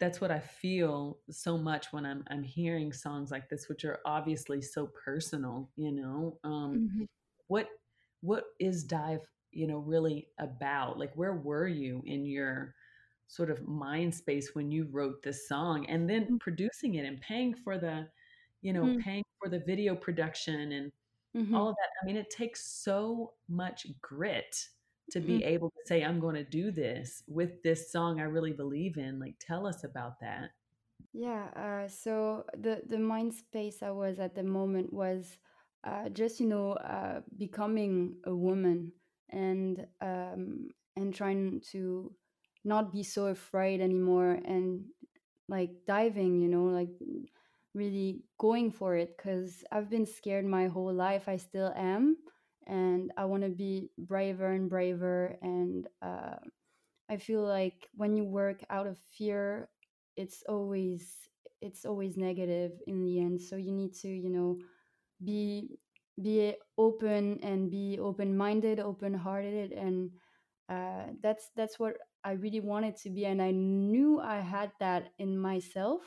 [0.00, 4.00] that's what I feel so much when I'm I'm hearing songs like this, which are
[4.06, 6.40] obviously so personal, you know.
[6.44, 7.06] Um, Mhm.
[7.46, 7.68] what
[8.20, 10.98] what is dive, you know, really about?
[10.98, 12.74] Like, where were you in your
[13.32, 17.54] sort of mind space when you wrote this song, and then producing it and paying
[17.54, 18.10] for the,
[18.62, 19.02] you know, Mhm.
[19.04, 20.92] paying for the video production and
[21.52, 21.70] all Mhm.
[21.70, 21.90] of that.
[22.02, 24.68] I mean, it takes so much grit
[25.10, 25.40] to Mhm.
[25.40, 28.96] be able to say, I'm going to do this with this song I really believe
[28.98, 29.18] in.
[29.20, 30.52] Like, tell us about that.
[31.12, 35.36] Yeah, uh, so the the mind space I was at the moment was
[35.84, 38.92] uh, just you know uh, becoming a woman
[39.28, 42.14] and um, and trying to
[42.64, 44.84] not be so afraid anymore and
[45.48, 46.88] like diving, you know, like
[47.74, 51.28] really going for it because I've been scared my whole life.
[51.28, 52.16] I still am,
[52.66, 55.86] and I want to be braver and braver and.
[56.00, 56.36] Uh,
[57.10, 59.68] I feel like when you work out of fear,
[60.16, 61.28] it's always
[61.60, 63.40] it's always negative in the end.
[63.40, 64.58] So you need to, you know,
[65.24, 65.78] be
[66.22, 70.10] be open and be open minded, open hearted, and
[70.68, 73.26] uh, that's that's what I really wanted to be.
[73.26, 76.02] And I knew I had that in myself,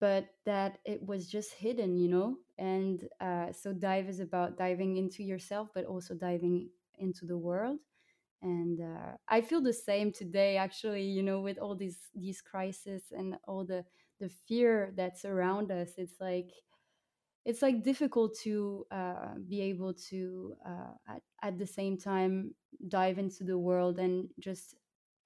[0.00, 2.36] but that it was just hidden, you know.
[2.58, 7.78] And uh, so dive is about diving into yourself, but also diving into the world
[8.42, 13.04] and uh, i feel the same today actually you know with all these these crises
[13.16, 13.84] and all the
[14.20, 16.50] the fear that's around us it's like
[17.44, 22.54] it's like difficult to uh, be able to uh, at, at the same time
[22.88, 24.74] dive into the world and just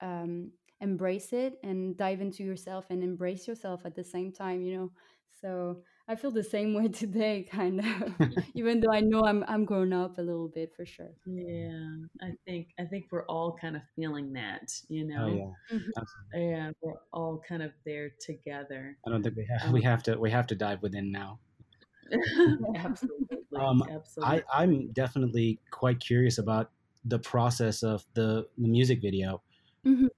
[0.01, 4.75] um, embrace it and dive into yourself and embrace yourself at the same time you
[4.77, 4.91] know
[5.31, 8.13] so i feel the same way today kind of
[8.55, 12.33] even though i know i'm i'm grown up a little bit for sure Yeah, I
[12.45, 15.39] think I think we're all kind of feeling that, you know Oh know.
[15.39, 15.91] yeah, Mhm.
[16.33, 18.99] Yeah, we're all kind of there together.
[19.05, 21.39] I don't think we have Um, we have to we have to dive within now.
[22.75, 24.39] absolutely, Um, absolutely.
[24.39, 26.71] I I'm definitely quite curious about
[27.03, 29.41] the process of the the music video
[29.85, 30.09] Mhm.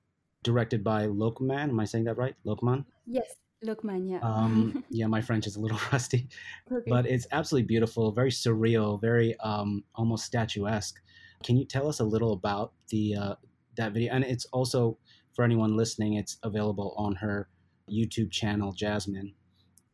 [0.44, 1.70] directed by Lokman.
[1.70, 2.36] Am I saying that right?
[2.46, 2.86] Lokman.
[3.06, 4.20] Yes, Lokman, yeah.
[4.22, 6.30] Um, yeah, my French is a little rusty,
[6.72, 6.90] okay.
[6.90, 11.02] but it's absolutely beautiful, very surreal, very um, almost statuesque.
[11.44, 13.36] Can you tell us a little about the uh,
[13.76, 14.14] that video?
[14.14, 14.98] And it's also
[15.34, 17.50] for anyone listening, it's available on her
[17.90, 19.34] YouTube channel, Jasmine.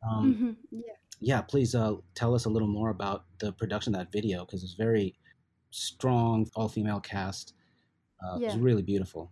[0.08, 0.94] Um, Mhm, Yeah.
[1.20, 4.64] yeah, please uh, tell us a little more about the production of that video because
[4.64, 5.16] it's very
[5.72, 7.54] strong, all female cast.
[8.24, 9.32] Uh, it's really beautiful.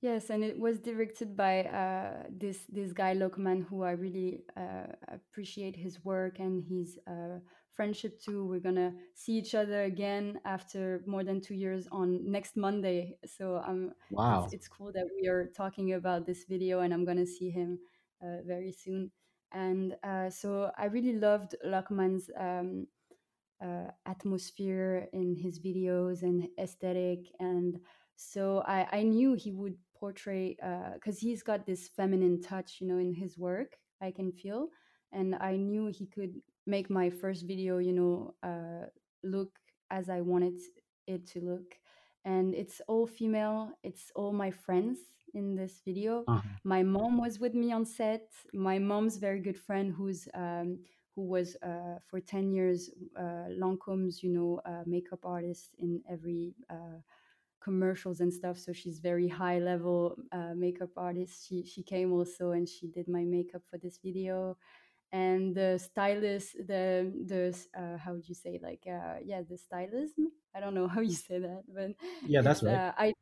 [0.00, 4.86] Yes, and it was directed by uh, this this guy Lokman, who I really uh,
[5.08, 7.40] appreciate his work and his uh,
[7.72, 8.46] friendship too.
[8.46, 13.18] We're gonna see each other again after more than two years on next Monday.
[13.26, 14.52] So um, Wow.
[14.52, 17.78] it's it's cool that we are talking about this video, and I'm gonna see him
[18.22, 19.10] uh, very soon.
[19.52, 22.86] And uh, so I really loved Lokman's um,
[23.62, 27.78] uh, atmosphere in his videos and aesthetic and
[28.16, 30.56] so i, I knew he would portray
[30.94, 34.68] because he's got this feminine touch you know in his work i can feel
[35.12, 36.34] and i knew he could
[36.66, 38.86] make my first video you know uh,
[39.22, 39.50] look
[39.90, 40.58] as I wanted
[41.06, 41.74] it to look.
[42.24, 44.98] And it's all female, it's all my friends
[45.34, 46.24] in this video.
[46.28, 46.40] Uh-huh.
[46.64, 48.28] My mom was with me on set.
[48.52, 50.78] My mom's very good friend, who's um,
[51.16, 56.54] who was uh, for ten years uh, Lancome's, you know, uh, makeup artist in every
[56.68, 57.00] uh,
[57.60, 58.58] commercials and stuff.
[58.58, 61.46] So she's very high level uh, makeup artist.
[61.48, 64.56] She she came also and she did my makeup for this video.
[65.12, 70.30] And the stylist, the the uh, how would you say like uh, yeah the stylism.
[70.54, 71.92] I don't know how you say that, but
[72.22, 72.80] Yeah, that's right.
[72.80, 73.14] uh, I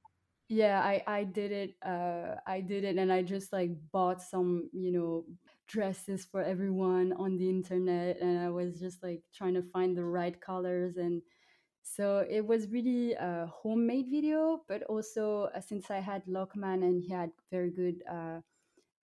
[0.48, 4.70] yeah I I did it uh, I did it and I just like bought some
[4.72, 5.26] you know
[5.68, 10.04] dresses for everyone on the internet and I was just like trying to find the
[10.04, 11.22] right colors and
[11.94, 17.02] so it was really a homemade video, but also uh, since I had Lokman and
[17.02, 18.40] he had very good uh,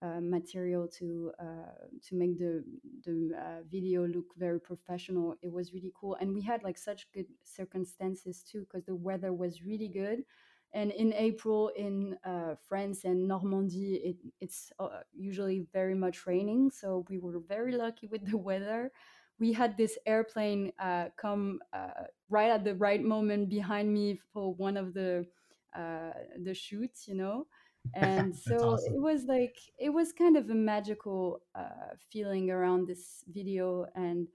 [0.02, 2.64] uh, material to uh, to make the
[3.06, 6.16] the uh, video look very professional, it was really cool.
[6.20, 10.24] And we had like such good circumstances too, because the weather was really good.
[10.74, 14.72] And in April in uh, France and Normandy, it, it's
[15.14, 16.72] usually very much raining.
[16.72, 18.92] So we were very lucky with the weather
[19.42, 24.54] we had this airplane uh, come uh, right at the right moment behind me for
[24.54, 25.26] one of the
[25.76, 26.12] uh,
[26.44, 27.48] the shoots, you know.
[27.96, 28.94] And so awesome.
[28.96, 33.88] it was like it was kind of a magical uh, feeling around this video.
[33.96, 34.28] And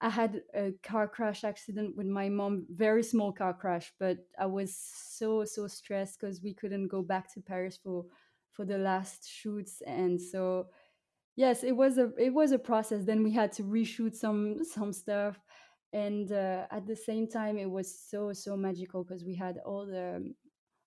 [0.00, 4.46] I had a car crash accident with my mom, very small car crash, but I
[4.46, 8.06] was so so stressed because we couldn't go back to Paris for
[8.52, 10.68] for the last shoots, and so
[11.36, 13.04] yes it was a it was a process.
[13.04, 15.38] Then we had to reshoot some some stuff.
[15.92, 19.86] And uh, at the same time it was so so magical because we had all
[19.86, 20.32] the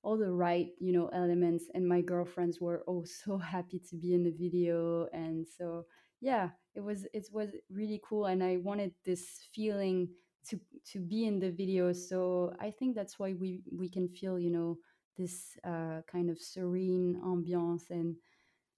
[0.03, 4.13] all the right you know elements and my girlfriends were all so happy to be
[4.13, 5.07] in the video.
[5.13, 5.85] And so
[6.21, 10.07] yeah it was it was really cool and i wanted this feeling
[10.47, 10.59] to
[10.91, 11.91] to be in the video.
[11.93, 14.77] So i think that's why we we can feel you know
[15.17, 18.15] this uh, kind of serene ambiance and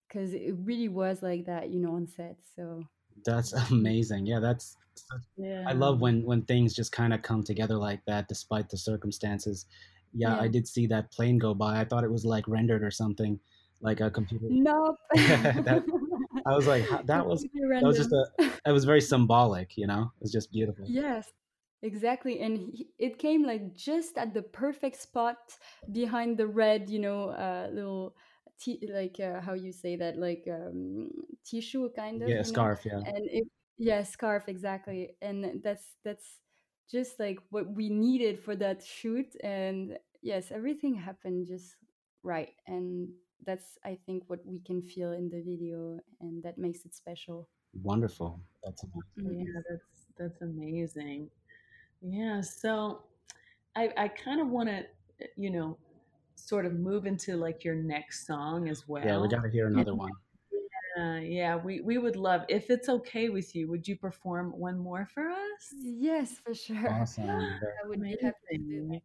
[0.08, 2.38] because it really was like that, you know, on set.
[2.56, 2.84] So
[3.26, 4.26] That's amazing.
[4.26, 4.76] Yeah, that's
[5.36, 5.66] Yeah.
[5.68, 9.66] I love when when things just kind of come together like that despite the circumstances.
[10.14, 11.80] Yeah, I did see that plane go by.
[11.80, 13.40] I thought it was like rendered or something,
[13.82, 14.48] like a computer.
[14.50, 15.84] nope, that
[16.46, 18.26] I was like, that was that was just a
[18.66, 20.12] it was very symbolic, you know.
[20.18, 20.86] It was just beautiful.
[20.88, 21.32] Yes,
[21.82, 22.40] exactly.
[22.40, 25.38] And he, it came like just at the perfect spot
[25.92, 28.16] behind the red, you know, uh, little
[28.60, 31.10] t- like uh, how you say that, like um,
[31.46, 32.70] tissue kind of, Yeah, a you know.
[32.70, 32.86] scarf.
[32.86, 33.48] Yeah, And it,
[33.78, 35.16] yeah, scarf exactly.
[35.22, 36.42] And that's that's
[36.90, 39.36] just like what we needed for that shoot.
[39.44, 41.76] And yes, everything happened just
[42.24, 42.54] right.
[42.68, 43.10] And
[43.46, 47.48] that's I think what we can feel in the video, and that makes it special.
[47.82, 48.42] wonderful.
[48.64, 49.40] That's amazing.
[49.40, 51.30] Yeah, that's that's amazing.
[52.02, 53.04] Yeah, so
[53.76, 54.86] I I kind of want to,
[55.38, 55.78] you know,
[56.38, 59.04] sort of move into like your next song as well.
[59.06, 60.12] Yeah, we got to hear another one.
[60.98, 63.70] Uh, yeah, we we would love if it's okay with you.
[63.70, 65.76] Would you perform one more for us?
[65.82, 66.76] Yes, for sure.
[66.88, 67.60] Awesome.
[67.84, 69.00] I would be happy to.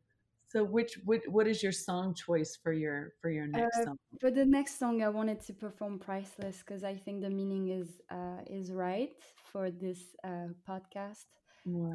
[0.49, 3.99] So which what what is your song choice for your for your next Uh, song?
[4.21, 8.01] for the next song, I wanted to perform "Priceless" because I think the meaning is
[8.11, 9.13] uh, is right
[9.53, 11.27] for this uh, podcast,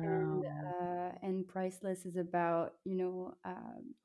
[0.02, 0.74] and Wow.
[0.82, 3.96] uh, and "Priceless" is about you know um,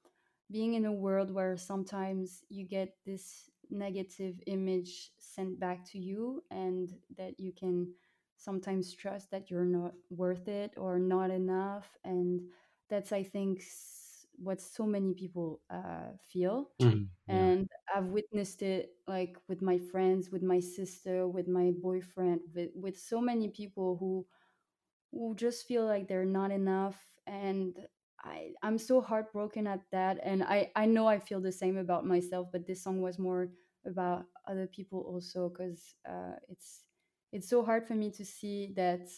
[0.53, 6.43] being in a world where sometimes you get this negative image sent back to you,
[6.51, 7.89] and that you can
[8.37, 12.43] sometimes trust that you're not worth it or not enough, and
[12.91, 13.63] that's I think
[14.37, 17.49] what so many people uh, feel Mhm, Yeah.
[17.49, 22.71] and I've witnessed it like with my friends, with my sister, with my boyfriend, with
[22.75, 24.27] with so many people who
[25.13, 27.77] who just feel like they're not enough and
[28.25, 32.07] I I'm so heartbroken at that and I I know I feel the same about
[32.07, 33.49] myself but this song was more
[33.87, 36.85] about other people also cuz uh it's
[37.33, 39.09] it's so hard for me to see that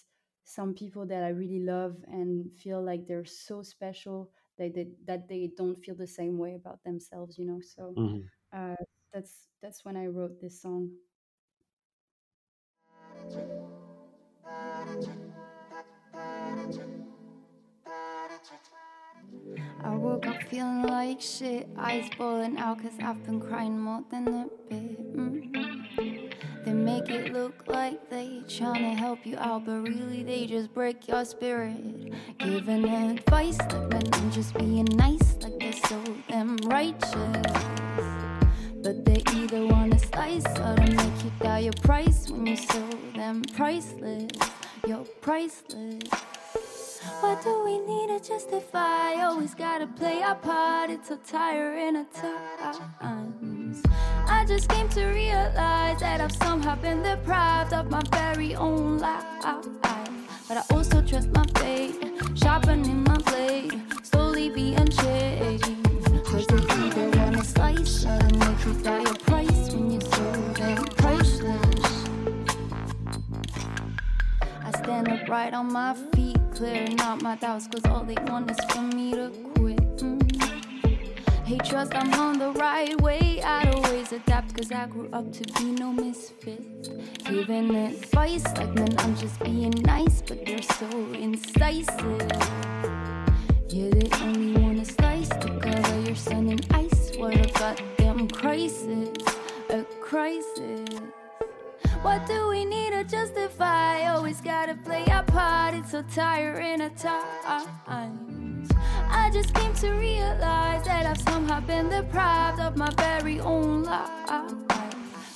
[0.44, 5.28] some people that I really love and feel like they're so special that they, that
[5.28, 8.30] they don't feel the same way about themselves you know so Mhm.
[8.52, 8.76] uh
[9.12, 10.90] that's that's when I wrote this song
[19.84, 24.28] I woke up feeling like shit, eyes balling out cause I've been crying more than
[24.28, 25.14] a bit.
[25.14, 30.46] mm They make it look like they trying to help you out, but really they
[30.46, 32.14] just break your spirit.
[32.38, 37.52] Giving advice like men and just being nice, like they're so them righteous.
[38.82, 42.88] But they either wanna slice or to make you doubt your price when you sell
[43.14, 44.30] them priceless.
[44.86, 46.08] You're priceless.
[47.20, 49.14] What do we need to justify?
[49.22, 50.90] Always gotta play our part.
[50.90, 53.82] It's so tiring at times.
[54.26, 59.24] I just came to realize that I've somehow been deprived of my very own life.
[60.48, 61.96] But I also trust my fate,
[62.34, 65.64] sharpening my blade, slowly being changed.
[66.24, 68.04] Cause either wanna slice
[68.66, 69.03] you die
[74.84, 78.82] stand upright on my feet, clearing out my doubts, cause all they want is for
[78.82, 79.96] me to quit.
[79.96, 80.30] Mm.
[81.46, 83.40] Hey, trust I'm on the right way.
[83.42, 86.60] I always adapt, cause I grew up to be no misfit.
[87.24, 92.30] Giving advice like, man, I'm just being nice, but they're so incisive.
[93.70, 97.16] Yeah, they only wanna slice to cover your sun and ice.
[97.16, 99.16] What a goddamn crisis,
[99.70, 100.88] a crisis.
[102.04, 104.04] What do we need to justify?
[104.12, 105.72] Always gotta play our part.
[105.72, 108.70] It's so tiring at times.
[109.08, 114.52] I just came to realize that I've somehow been deprived of my very own life.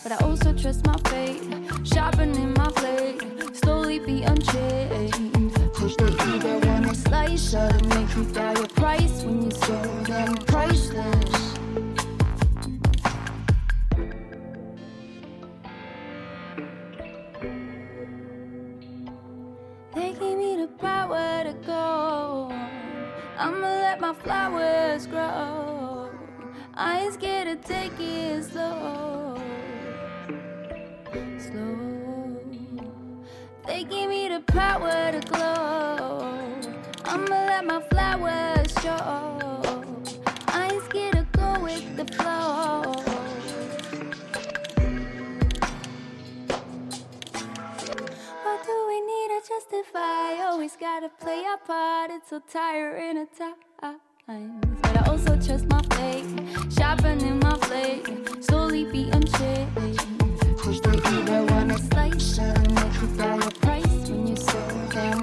[0.03, 1.41] But I also trust my fate,
[1.85, 5.55] sharpening my blade, slowly be unchained.
[5.73, 11.38] Cause they either wanna slice or make you die a price when you're so priceless.
[23.49, 26.11] I'ma let my flowers grow.
[26.75, 29.41] I ain't scared to take it slow.
[31.39, 32.37] Slow.
[33.67, 36.31] They give me the power to glow.
[37.07, 39.18] I'ma let my flowers show.
[50.69, 52.11] Always gotta play our part.
[52.11, 54.01] It's so tiring at times.
[54.83, 56.27] But I also trust my fate,
[56.71, 60.05] sharpening my blade, slowly be unchanged.
[60.59, 64.61] Cause they either wanna slice make you die a price when you're so
[64.91, 65.23] damn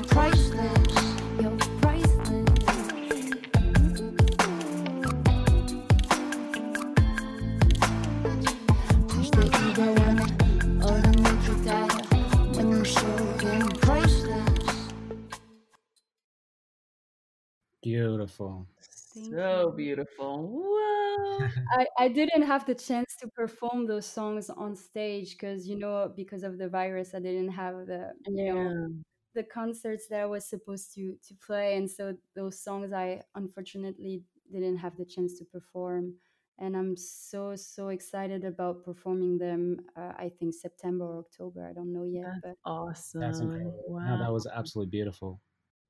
[17.99, 18.67] Beautiful.
[19.13, 19.73] Thank So you.
[19.77, 20.49] beautiful.
[20.51, 21.47] Whoa.
[21.79, 26.11] I, I didn't have the chance to perform those songs on stage because you know
[26.15, 28.87] because of the virus I didn't have the you know Yeah.
[29.33, 34.23] the concerts that I was supposed to to play and so those songs I unfortunately
[34.51, 36.15] didn't have the chance to perform
[36.59, 41.73] and I'm so so excited about performing them uh, I think September or October I
[41.73, 43.21] don't know yet That's but awesome.
[43.21, 43.83] That's incredible.
[44.05, 44.19] No, Wow.
[44.19, 45.39] that was absolutely beautiful.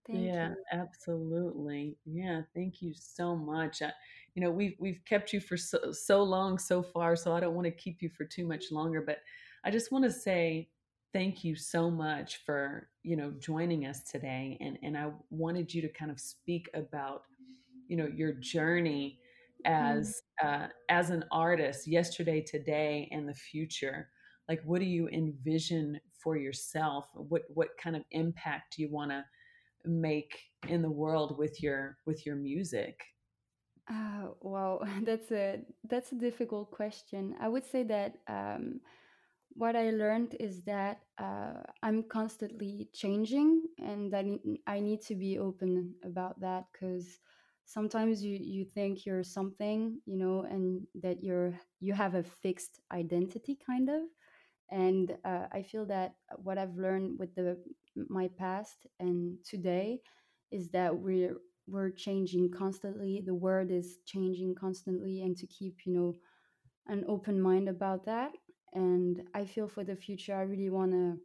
[0.08, 1.98] Thank yeah, you absolutely.
[2.06, 3.82] Yeah, thank you so much.
[3.82, 3.92] I,
[4.36, 7.56] you know, we've we've kept you for so, so long so far, so I don't
[7.56, 9.20] want to keep you for too much longer, but
[9.64, 10.70] I just want to say
[11.14, 15.82] thank you so much for, you know, joining us today and and I wanted you
[15.82, 17.24] to kind of speak about,
[17.88, 19.20] you know, your journey
[19.80, 20.12] Mm.
[20.12, 24.10] as uh, as an artist yesterday, today, and the future.
[24.48, 27.08] Like, what do you envision for yourself?
[27.16, 29.26] What what kind of impact do you want to
[29.88, 33.00] make in the world with your with your music?
[33.90, 37.36] Uh, wow, that's a that's a difficult question.
[37.40, 38.82] I would say that um,
[39.54, 44.26] what I learned is that uh, I'm constantly changing, and that
[44.68, 47.20] I need to be open about that because
[47.66, 52.80] sometimes you you think you're something, you know, and that you're you have a fixed
[52.92, 54.02] identity, kind of.
[54.72, 57.58] And uh, I feel that what I've learned with the
[58.10, 60.02] my past and today
[60.52, 61.38] is that we're
[61.68, 63.22] we're changing constantly.
[63.26, 66.16] The world is changing constantly, and to keep you know
[66.88, 68.32] an open mind about that.
[68.74, 71.18] And I feel for the future, I really want to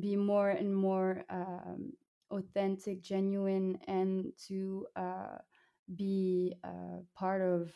[0.00, 1.92] be more and more um,
[2.30, 5.38] authentic, genuine, and to uh,
[5.96, 7.72] be uh, part of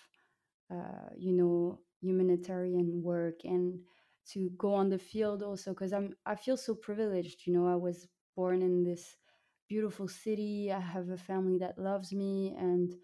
[0.73, 3.79] uh, you know humanitarian work and
[4.27, 7.75] to go on the field also because i'm i feel so privileged you know i
[7.77, 8.07] was
[8.37, 9.17] born in this
[9.69, 12.95] beautiful city i have a family that loves me and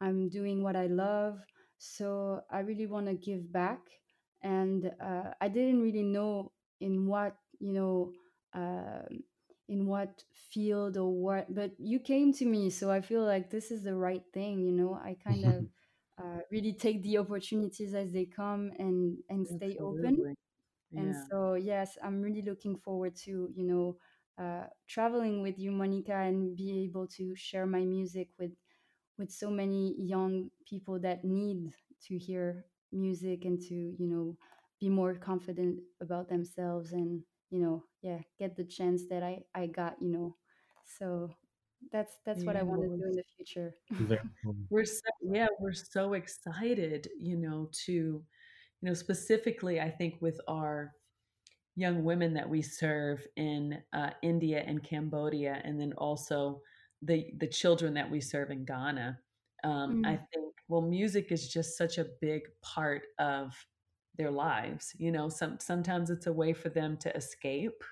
[0.00, 1.40] i'm doing what i love
[1.78, 3.80] so i really want to give back
[4.42, 8.12] and uh, i didn't really know in what you know
[8.54, 9.20] um
[9.68, 13.70] in what field or what but you came to me so i feel like this
[13.70, 14.94] is the right thing you know?
[14.94, 15.64] I kind of
[16.18, 20.26] uh, really take the opportunities as they come and and stay open
[20.92, 21.12] Absolutely.
[21.12, 23.96] and so yes i'm really looking forward to you know
[24.40, 28.52] uh, traveling with you, Monica, and be able to share my music with
[29.18, 31.72] with so many young people that need
[32.06, 34.36] to hear music and to you know
[34.80, 37.20] be more confident about themselves and
[37.50, 40.36] you know yeah get the chance that i i got you know.
[40.86, 41.30] So
[41.92, 43.74] that's that's what i want to do in the future.
[44.70, 48.22] we're so yeah we're so excited you know to
[48.80, 50.92] you know specifically i think with our
[51.76, 56.60] young women that we serve in uh, india and cambodia and then also
[57.02, 59.18] the the children that we serve in ghana
[59.64, 60.06] um, mm.
[60.06, 63.54] i think well music is just such a big part of
[64.16, 67.82] their lives you know some sometimes it's a way for them to escape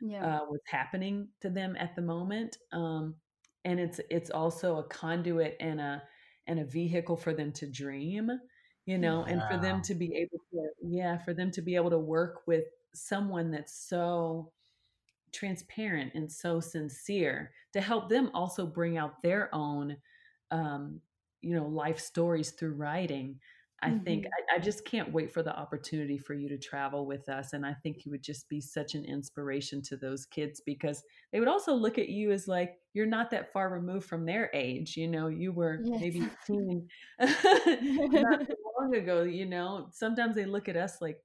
[0.00, 0.24] yeah.
[0.24, 3.14] uh, what's happening to them at the moment um,
[3.64, 6.02] and it's it's also a conduit and a
[6.46, 8.30] and a vehicle for them to dream
[8.88, 11.90] you know and for them to be able to yeah for them to be able
[11.90, 12.64] to work with
[12.94, 14.50] someone that's so
[15.30, 19.94] transparent and so sincere to help them also bring out their own
[20.50, 20.98] um,
[21.42, 23.38] you know life stories through writing
[23.80, 24.04] I mm-hmm.
[24.04, 27.52] think I, I, just can't wait for the opportunity for you to travel with us.
[27.52, 31.38] And I think you would just be such an inspiration to those kids because they
[31.38, 34.96] would also look at you as like, you're not that far removed from their age.
[34.96, 36.00] You know, you were yes.
[36.00, 36.88] maybe teen
[37.20, 38.40] not
[38.80, 41.20] long ago, you know, sometimes they look at us like,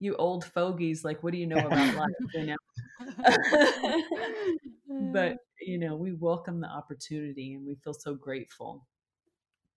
[0.00, 2.08] you old fogies, like, what do you know about life?
[2.34, 2.56] You know?
[4.98, 8.86] but, you know, we welcome the opportunity and we feel so grateful.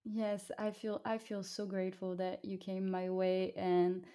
[0.05, 4.05] Yes, I feel I feel so grateful that you came my way and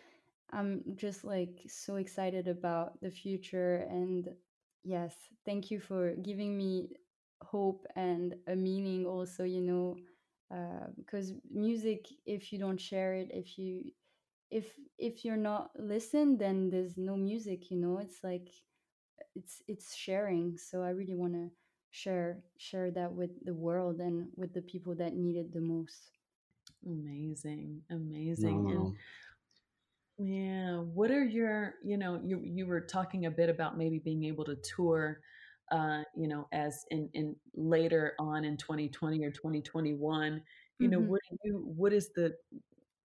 [0.50, 4.28] I'm just like so excited about the future and
[4.84, 6.90] yes, thank you for giving me
[7.42, 9.96] hope and a meaning also, you know,
[10.52, 13.90] uh, because music if you don't share it, if you
[14.50, 17.98] if if you're not listen then there's no music, you know.
[17.98, 18.48] It's like
[19.34, 20.58] it's it's sharing.
[20.58, 21.50] So I really want to
[21.92, 26.10] share share that with the world and with the people that need it the most
[26.86, 28.94] amazing amazing
[30.18, 33.98] and yeah what are your you know you you were talking a bit about maybe
[33.98, 35.20] being able to tour
[35.72, 40.42] uh you know as in in later on in 2020 or 2021
[40.78, 40.92] you mm-hmm.
[40.92, 42.32] know what you what is the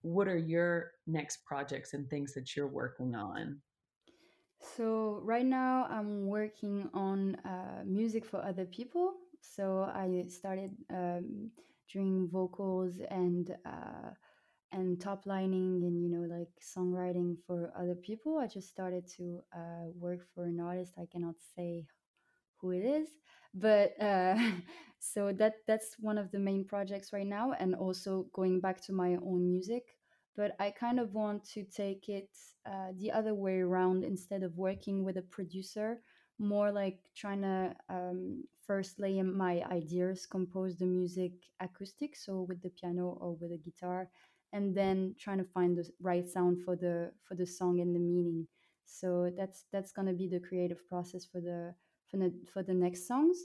[0.02, 3.60] what are your next projects and things that you're working on
[4.76, 9.14] so right now I'm working on uh, music for other people.
[9.42, 11.52] So I started um,
[11.92, 14.12] doing vocals and uh,
[14.74, 18.38] and top lining and you know like songwriting for other people.
[18.38, 20.94] I just started to uh, work for an artist.
[20.98, 21.86] I cannot say
[22.62, 23.10] who it is,
[23.54, 24.38] but uh,
[25.00, 27.54] so that that's one of the main projects right now.
[27.60, 29.84] And also going back to my own music
[30.38, 32.30] but I kind of want to take it
[32.66, 36.00] uh, the other way around instead of working with a producer,
[36.38, 42.62] more like trying to um, first lay my ideas, compose the music acoustic, so with
[42.62, 44.10] the piano or with a guitar,
[44.54, 48.00] and then trying to find the right sound for the for the song and the
[48.00, 48.48] meaning.
[48.86, 51.74] So that's that's gonna be the creative process for the
[52.10, 53.38] for the for the next songs,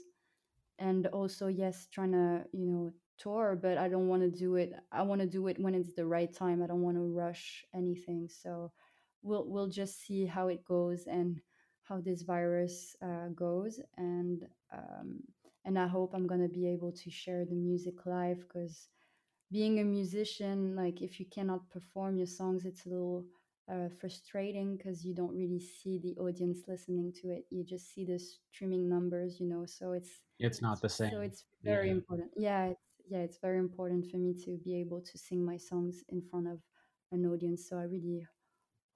[0.79, 4.73] and also yes, trying to you know tour, but I don't want to do it.
[4.91, 6.63] I want to do it when it's the right time.
[6.63, 8.27] I don't want to rush anything.
[8.29, 8.71] So
[9.21, 11.39] we'll we'll just see how it goes and
[11.83, 14.43] how this virus uh, goes, and
[14.73, 15.19] um,
[15.65, 18.87] and I hope I'm gonna be able to share the music live because
[19.51, 23.25] being a musician, like if you cannot perform your songs, it's a little
[23.71, 27.45] uh, frustrating because you don't really see the audience listening to it.
[27.49, 29.65] You just see the streaming numbers, you know.
[29.65, 30.09] So it's
[30.39, 31.11] it's not the same.
[31.11, 31.93] So it's very yeah.
[31.93, 32.31] important.
[32.35, 36.03] Yeah, it's yeah, it's very important for me to be able to sing my songs
[36.09, 36.59] in front of
[37.11, 37.67] an audience.
[37.69, 38.25] So I really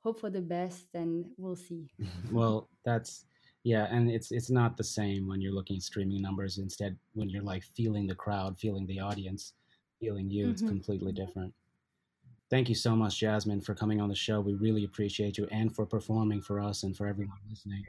[0.04, 1.90] hope for the best, and we'll see.
[2.32, 3.26] well, that's
[3.64, 6.58] yeah, and it's it's not the same when you're looking at streaming numbers.
[6.58, 9.54] Instead, when you're like feeling the crowd, feeling the audience,
[10.00, 10.52] feeling you, mm-hmm.
[10.52, 11.54] it's completely different.
[12.50, 14.40] Thank you so much, Jasmine, for coming on the show.
[14.40, 17.84] We really appreciate you and for performing for us and for everyone listening.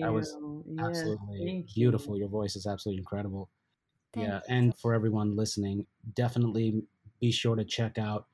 [0.00, 0.34] That was
[0.78, 2.14] absolutely beautiful.
[2.14, 2.20] You.
[2.20, 3.50] Your voice is absolutely incredible.
[4.14, 4.56] Thank yeah, you.
[4.56, 6.82] and for everyone listening, definitely
[7.20, 8.26] be sure to check out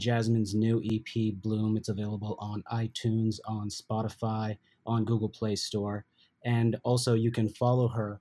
[0.00, 1.76] Jasmine's new EP, Bloom.
[1.76, 4.56] It's available on iTunes, on Spotify,
[4.86, 6.04] on Google Play Store.
[6.44, 8.20] And also, you can follow her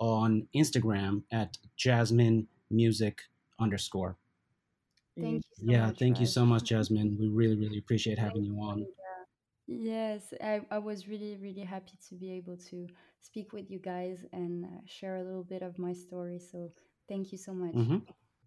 [0.00, 3.22] on Instagram at Jasmine Music
[3.60, 4.16] underscore.
[5.16, 5.40] Thank you.
[5.56, 7.16] So yeah, much, thank you so much, Jasmine.
[7.18, 8.86] We really, really appreciate having thank you on.
[9.66, 12.86] Yes, I, I was really, really happy to be able to
[13.20, 16.38] speak with you guys and uh, share a little bit of my story.
[16.38, 16.70] So
[17.08, 17.74] thank you so much.
[17.74, 17.98] Mm-hmm.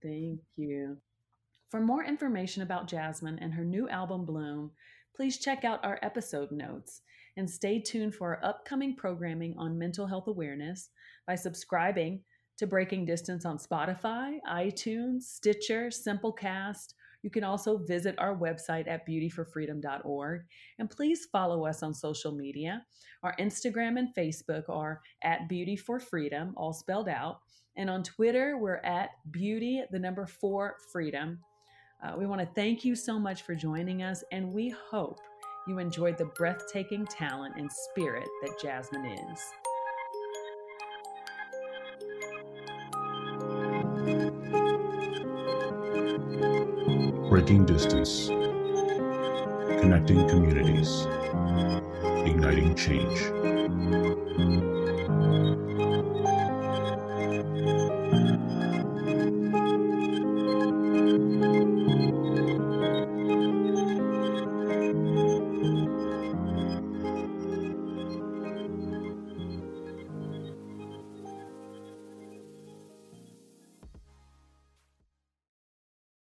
[0.03, 0.97] Thank you.
[1.71, 4.71] For more information about Jasmine and her new album Bloom,
[5.15, 7.01] please check out our episode notes.
[7.37, 10.89] and stay tuned for our upcoming programming on mental health awareness
[11.27, 12.21] by subscribing
[12.57, 16.93] to Breaking Distance on Spotify, iTunes, Stitcher, Simplecast.
[17.23, 20.41] You can also visit our website at beautyforfreedom.org.
[20.79, 22.85] And please follow us on social media.
[23.23, 27.39] Our Instagram and Facebook are at Beauty for Freedom, all spelled out.
[27.75, 31.39] And on Twitter, we're at Beauty, the number four Freedom.
[32.03, 35.19] Uh, we want to thank you so much for joining us, and we hope
[35.67, 39.66] you enjoyed the breathtaking talent and spirit that Jasmine is.
[47.47, 48.27] Breaking distance,
[49.79, 51.07] connecting communities,
[52.25, 53.21] igniting change.